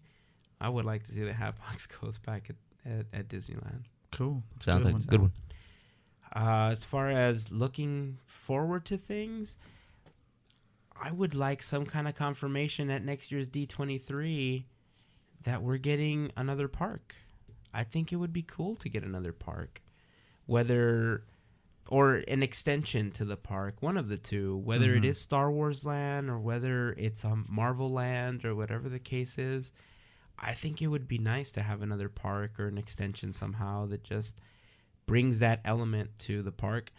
[0.61, 2.55] I would like to see the Hatbox Ghost back at,
[2.89, 3.85] at, at Disneyland.
[4.11, 4.43] Cool.
[4.53, 5.01] That's Sounds like one.
[5.01, 5.31] a good one.
[6.35, 9.57] Uh, as far as looking forward to things,
[11.01, 14.65] I would like some kind of confirmation at next year's D23
[15.43, 17.15] that we're getting another park.
[17.73, 19.81] I think it would be cool to get another park,
[20.45, 21.23] whether
[21.87, 25.07] or an extension to the park, one of the two, whether it Mhm.
[25.07, 29.71] is Star Wars Land or whether it's um, Marvel Land or whatever the case is.
[30.37, 34.03] I think it would be nice to have another park or an extension somehow that
[34.03, 34.39] just
[35.05, 36.91] brings that element to the park.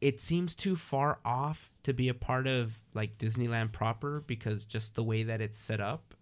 [0.00, 4.94] It seems too far off to be a part of like Disneyland proper because just
[4.94, 6.14] the way that it's set up.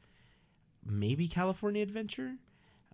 [0.86, 2.36] Maybe California Adventure,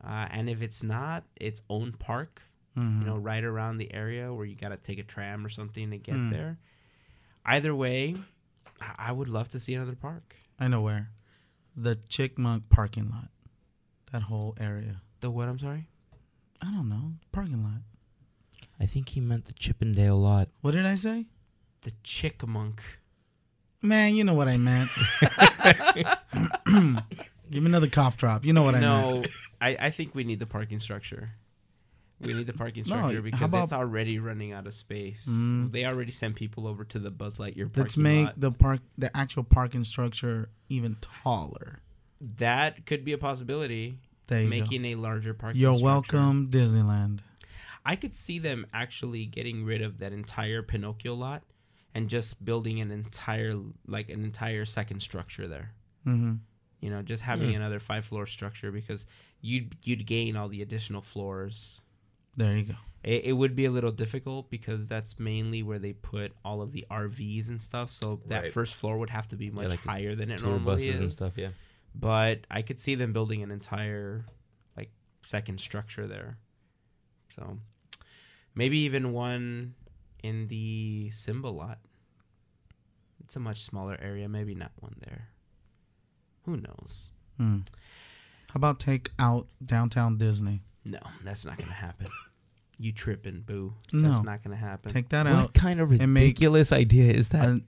[0.03, 2.43] uh, and if it's not, its own park.
[2.77, 3.01] Mhm.
[3.01, 5.91] You know, right around the area where you got to take a tram or something
[5.91, 6.31] to get Hmm.
[6.31, 6.59] there.
[7.45, 8.15] Either way,
[8.81, 10.37] I I would love to see another park.
[10.59, 11.11] I know where.
[11.77, 13.31] The Chickmunk parking lot.
[14.13, 15.03] That whole area.
[15.21, 15.49] The what?
[15.49, 15.89] I'm sorry.
[16.63, 17.15] I don't know.
[17.33, 17.83] Parking lot.
[18.81, 20.49] I think he meant the Chip 'n' Dale lot.
[20.63, 21.27] What did I say?
[21.83, 22.81] The Chickmunk.
[23.83, 24.91] Man, you know what I meant.
[27.51, 28.45] Give me another cough drop.
[28.45, 29.23] You know what I meant.
[29.23, 29.25] no,
[29.61, 31.31] I, I think we need the parking structure.
[32.21, 35.27] We need the parking structure how because about- it's already running out of space.
[35.29, 35.73] Mm.
[35.73, 38.41] They already sent people over to the Buzz Lightyear parking Let's make lot.
[38.41, 41.81] the park, the actual parking structure, even taller.
[42.37, 43.97] that could be a possibility.
[44.27, 45.39] There you Making a larger go.
[45.41, 45.61] parking.
[45.61, 46.17] You're structure.
[46.19, 47.21] welcome, Disneyland.
[47.85, 51.43] I could see them actually getting rid of that entire Pinocchio lot
[51.95, 55.73] and just building an entire like an entire second structure there.
[56.05, 56.35] hmm
[56.81, 57.57] You know, just having Hmm.
[57.57, 59.07] another five floor structure because
[59.41, 61.81] you'd you'd gain all the additional floors.
[62.37, 62.75] There you go.
[63.03, 66.73] It, it would be a little difficult because that's mainly where they put all of
[66.73, 67.91] the RVs and stuff.
[67.91, 68.53] So that Right.
[68.53, 71.01] first floor would have to be much like higher than it Tour normally buses is.
[71.01, 71.39] and stuff.
[71.39, 71.51] Yeah.
[71.95, 74.27] But I could see them building an entire
[74.77, 74.91] like
[75.23, 76.39] second structure there.
[77.35, 77.59] So
[78.61, 79.75] maybe even one
[80.23, 81.79] in the Simba lot.
[83.25, 84.29] It's a much smaller area.
[84.29, 85.29] Maybe not one there.
[86.45, 87.11] Who knows?
[87.39, 87.59] Hmm.
[88.51, 90.61] How about take out downtown Disney?
[90.85, 92.09] No, that's not gonna happen.
[92.83, 93.75] You tripping, boo?
[93.93, 94.09] No.
[94.11, 94.91] That's not gonna happen.
[94.91, 95.53] Take that What out.
[95.53, 97.45] kind of and ridiculous idea is that?
[97.47, 97.63] And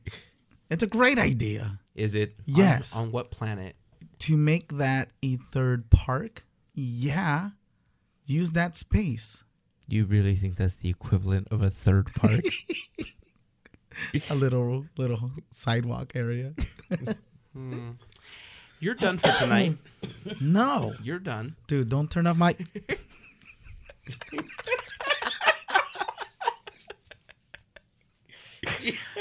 [0.71, 1.79] it's a great idea.
[1.95, 2.35] Is it?
[2.39, 2.97] On- Yes.
[2.97, 3.77] On, what planet?
[4.21, 7.51] to make that a third park, yeah,
[8.25, 9.45] use that space.
[9.89, 12.45] You really think that's the equivalent of a third park?
[14.31, 16.55] A little little sidewalk area.
[17.53, 17.91] Hmm.
[18.81, 19.77] You're done for tonight.
[20.41, 21.57] No, You're done.
[21.69, 22.57] dude, don't turn off my.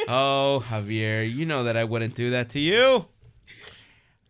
[0.08, 3.06] Oh, Javier, you know that I wouldn't do that to you.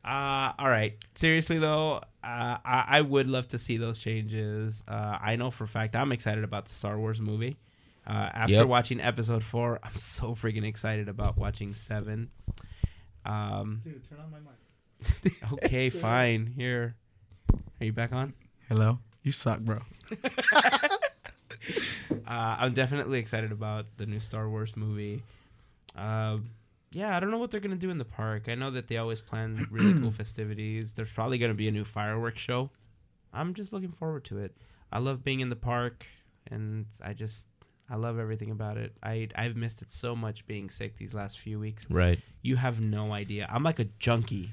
[0.03, 0.93] Uh, all right.
[1.15, 4.83] Seriously though, uh, I, I would love to see those changes.
[4.87, 7.57] Uh, I know for a fact I'm excited about the Star Wars movie.
[8.07, 8.67] Uh, after Yep.
[8.67, 12.31] watching Episode Four, I'm so freaking excited about watching Seven.
[13.25, 15.33] Um, Dude, turn on my mic.
[15.65, 16.47] okay, fine.
[16.47, 16.95] Here,
[17.79, 18.33] are you back on?
[18.67, 19.79] Hello, you suck, bro.
[22.27, 25.21] Uh, I'm definitely excited about the new Star Wars movie.
[25.95, 26.49] Um,
[26.91, 28.49] yeah, I don't know what they're gonna do in the park.
[28.49, 30.93] I know that they always plan really cool festivities.
[30.93, 32.69] There's probably gonna be a new fireworks show.
[33.33, 34.55] I'm just looking forward to it.
[34.91, 36.05] I love being in the park,
[36.47, 37.47] and I just
[37.89, 38.93] I love everything about it.
[39.01, 41.85] I I've missed it so much being sick these last few weeks.
[41.89, 42.19] Right.
[42.41, 43.47] You have no idea.
[43.49, 44.51] I'm like a junkie.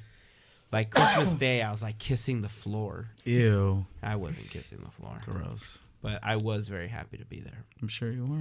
[0.70, 3.08] Like Christmas Day, I was like kissing the floor.
[3.24, 3.86] Ew.
[4.02, 5.78] I wasn't kissing the floor, Gross.
[6.02, 7.64] but I was very happy to be there.
[7.80, 8.38] I'm sure you were.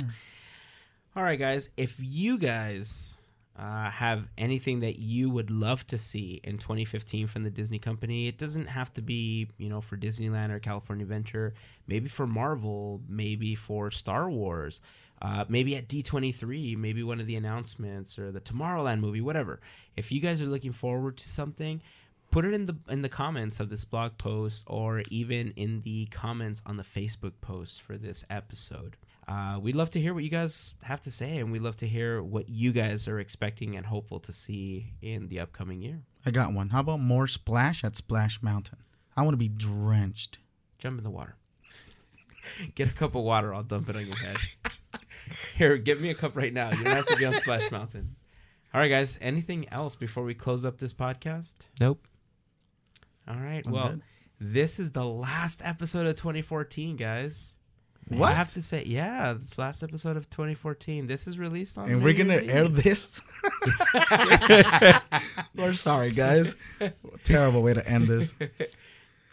[1.15, 1.69] All right, guys.
[1.77, 3.16] If you guys
[3.57, 8.27] uh, have anything that you would love to see in 2015 from the Disney company,
[8.27, 11.55] it doesn't have to be, you know, for Disneyland or California Adventure.
[11.87, 13.01] Maybe for Marvel.
[13.09, 14.81] Maybe for Star Wars.
[15.21, 16.77] Uh, maybe at D23.
[16.77, 19.21] Maybe one of the announcements or the Tomorrowland movie.
[19.21, 19.59] Whatever.
[19.95, 21.81] If you guys are looking forward to something,
[22.29, 26.05] put it in the in the comments of this blog post or even in the
[26.07, 28.97] comments on the Facebook post for this episode.
[29.27, 31.87] Uh, we'd love to hear what you guys have to say, and we'd love to
[31.87, 36.01] hear what you guys are expecting and hopeful to see in the upcoming year.
[36.25, 36.69] I got one.
[36.69, 38.77] How about more splash at Splash Mountain?
[39.17, 40.39] I want to be drenched.
[40.77, 41.35] Jump in the water.
[42.75, 43.53] Get a cup of water.
[43.53, 44.37] I'll dump it on your head.
[45.57, 46.69] Here, give me a cup right now.
[46.71, 48.15] You don't have to be on Splash Mountain.
[48.73, 49.17] All right, guys.
[49.19, 51.55] Anything else before we close up this podcast?
[51.81, 52.07] Nope.
[53.27, 53.63] All right.
[53.65, 54.01] I'm well, good.
[54.39, 57.56] this is the last episode of 2014, guys.
[58.09, 58.31] What?
[58.31, 61.07] I have to say, yeah, this last episode of 2014.
[61.07, 61.89] This is released on.
[61.89, 62.83] And New we're gonna Year's air Eve.
[62.83, 63.21] this.
[65.55, 66.55] we're sorry, guys.
[67.23, 68.33] Terrible way to end this.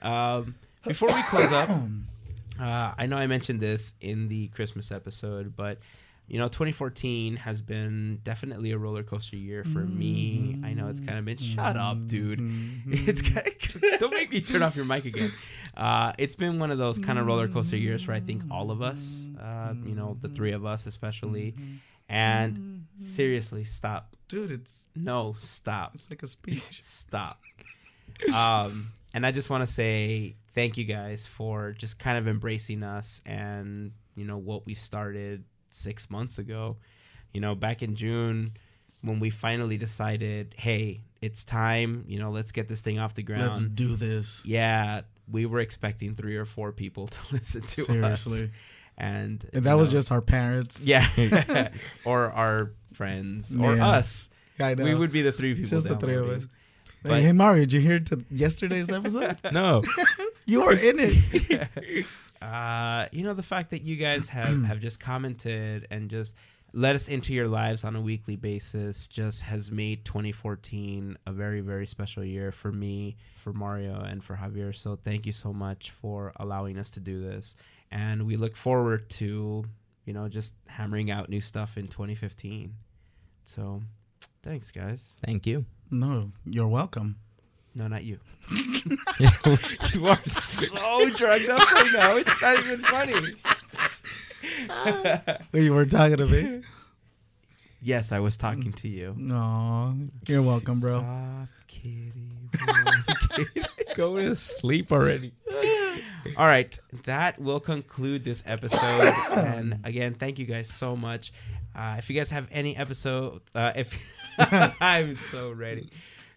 [0.02, 0.54] Um,
[0.86, 1.70] before we close up,
[2.60, 5.78] uh, I know I mentioned this in the Christmas episode, but
[6.26, 10.58] you know, 2014 has been definitely a roller coaster year for me.
[10.64, 11.36] I know it's kind of been.
[11.36, 12.40] Shut up, dude.
[12.86, 15.32] It's kind of, don't make me turn off your mic again.
[15.76, 18.70] Uh, it's been one of those kind of roller coaster years for I think all
[18.70, 19.28] of us.
[19.40, 21.54] Uh, you know, the three of us especially.
[22.08, 24.14] And seriously, stop.
[24.28, 25.92] Dude, it's No, stop.
[25.94, 26.82] it's like a speech.
[26.82, 27.40] Stop.
[28.34, 32.82] um, and I just want to say thank you guys for just kind of embracing
[32.82, 36.76] us and you know what we started six months ago.
[37.32, 38.52] You know, back in June
[39.02, 42.04] when we finally decided, hey, it's time.
[42.06, 43.42] You know, let's get this thing off the ground.
[43.48, 44.42] Let's do this.
[44.46, 48.26] yeah, we were expecting three or four people to listen to us,
[48.96, 50.80] and And that you was know, just our parents.
[50.80, 51.06] yeah,
[52.04, 53.88] or our friends or Yeah.
[53.88, 54.30] us.
[54.60, 54.84] I know.
[54.84, 55.70] We would be the three people.
[55.70, 56.46] just the three of us.
[57.02, 59.36] But- Hey, hey, Mario, did you hear to yesterday's episode?
[59.52, 59.82] No.
[60.46, 61.68] you were in it.
[62.40, 66.34] uh, you know the fact that you guys have have just commented and just
[66.74, 71.60] let us into your lives on a weekly basis just has made 2014 a very
[71.60, 74.74] very special year for me for mario and for javier.
[74.74, 77.54] So thank you so much for allowing us to do this.
[77.92, 79.64] And we look forward to
[80.04, 82.74] you know just hammering out new stuff in 2015
[83.44, 83.80] so
[84.42, 85.14] thanks guys.
[85.24, 85.64] Thank you.
[85.90, 87.16] No, you're welcome.
[87.76, 88.18] no not you.
[89.94, 92.16] You are so drugged up right now.
[92.16, 93.14] It's not even funny
[95.52, 96.62] You were talking to me.
[97.80, 99.14] Yes, I was talking to you.
[99.16, 99.94] No,
[100.26, 101.00] you're welcome, bro.
[101.00, 102.12] Soft kitty.
[103.30, 103.62] kitty.
[103.94, 105.32] Go to sleep already.
[106.36, 109.12] All right, that will conclude this episode.
[109.32, 111.32] and again, thank you guys so much.
[111.76, 113.98] Uh, if you guys have any episode, uh, if
[114.80, 115.90] I'm so ready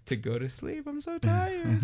[0.08, 1.82] to go to sleep, I'm so tired.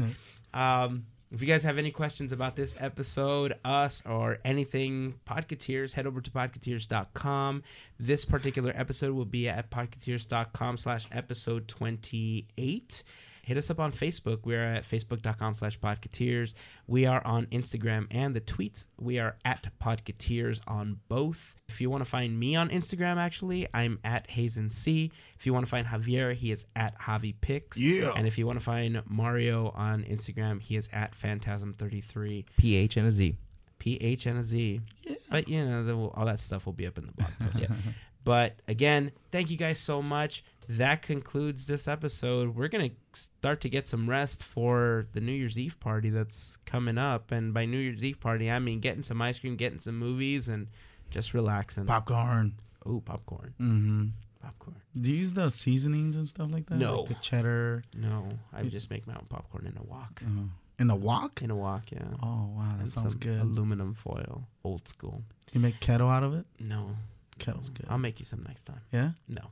[0.54, 6.06] Um, if you guys have any questions about this episode, us, or anything, Podcateers, head
[6.06, 7.64] over to podcateers.com.
[8.00, 13.04] This particular episode will be at podcateers.com slash episode 28.
[13.44, 14.46] Hit us up on Facebook.
[14.46, 16.54] We're at facebook.com slash podcateers.
[16.88, 18.86] We are on Instagram and the tweets.
[18.98, 21.54] We are at podcateers on both.
[21.68, 25.12] If you want to find me on Instagram, actually, I'm at Hazen C.
[25.38, 27.78] If you want to find Javier, he is at Javi Picks.
[27.78, 28.14] Yeah.
[28.16, 32.46] And if you want to find Mario on Instagram, he is at Phantasm33.
[32.58, 33.36] PH and a Z.
[33.78, 34.80] P H and a Z.
[35.02, 35.16] Yeah.
[35.30, 37.66] But you know, the, all that stuff will be up in the blog post.
[38.24, 40.44] But again, thank you guys so much.
[40.70, 42.56] That concludes this episode.
[42.56, 46.98] We're gonna start to get some rest for the New Year's Eve party that's coming
[46.98, 47.32] up.
[47.32, 50.48] And by New Year's Eve party, I mean getting some ice cream, getting some movies,
[50.48, 50.68] and
[51.10, 51.86] just relaxing.
[51.86, 52.54] Popcorn.
[52.86, 54.08] Oh, popcorn, Mm-hmm.
[54.42, 54.76] popcorn.
[55.00, 56.76] Do you use the seasonings and stuff like that?
[56.78, 57.00] No.
[57.02, 57.84] Like the cheddar.
[57.96, 60.22] No, I just make my own popcorn in a wok.
[60.26, 60.44] Uh,
[60.80, 61.42] in the wok?
[61.42, 62.04] In a wok, yeah.
[62.22, 62.66] Oh, wow.
[62.74, 63.40] That And sounds good.
[63.40, 65.24] Aluminum foil, old school.
[65.54, 66.46] You make kettle out of it?
[66.60, 66.96] No,
[67.40, 67.76] Kettle's no.
[67.76, 67.86] good.
[67.90, 68.82] I'll make you some next time.
[68.92, 69.12] yeah?
[69.30, 69.52] No.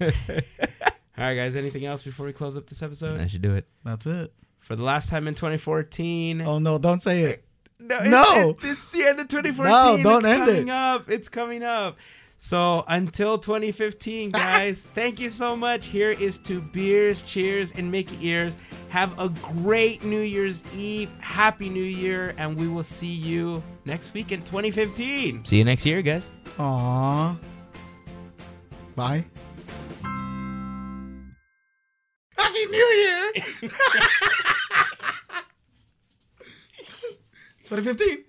[0.00, 1.56] All right, guys.
[1.56, 3.20] Anything else before we close up this episode?
[3.20, 3.66] I should do it.
[3.84, 4.32] That's it.
[4.60, 6.40] For the last time in 2014.
[6.42, 6.78] Oh no!
[6.78, 7.44] Don't say it.
[7.80, 8.50] No, it's, no.
[8.50, 10.02] It, it's the end of 2014.
[10.02, 10.70] No, don't it's end coming it.
[10.70, 11.10] up.
[11.10, 11.96] It's coming up.
[12.40, 15.86] So until 2015, guys, thank you so much.
[15.86, 18.56] Here is to beers, cheers, and Mickey ears.
[18.90, 21.12] Have a great New Year's Eve.
[21.20, 25.44] Happy New Year, and we will see you next week in 2015.
[25.44, 26.30] See you next year, guys.
[26.58, 27.36] Aww.
[28.94, 29.24] Bye.
[32.38, 33.32] Happy New Year.
[37.64, 38.27] 2015.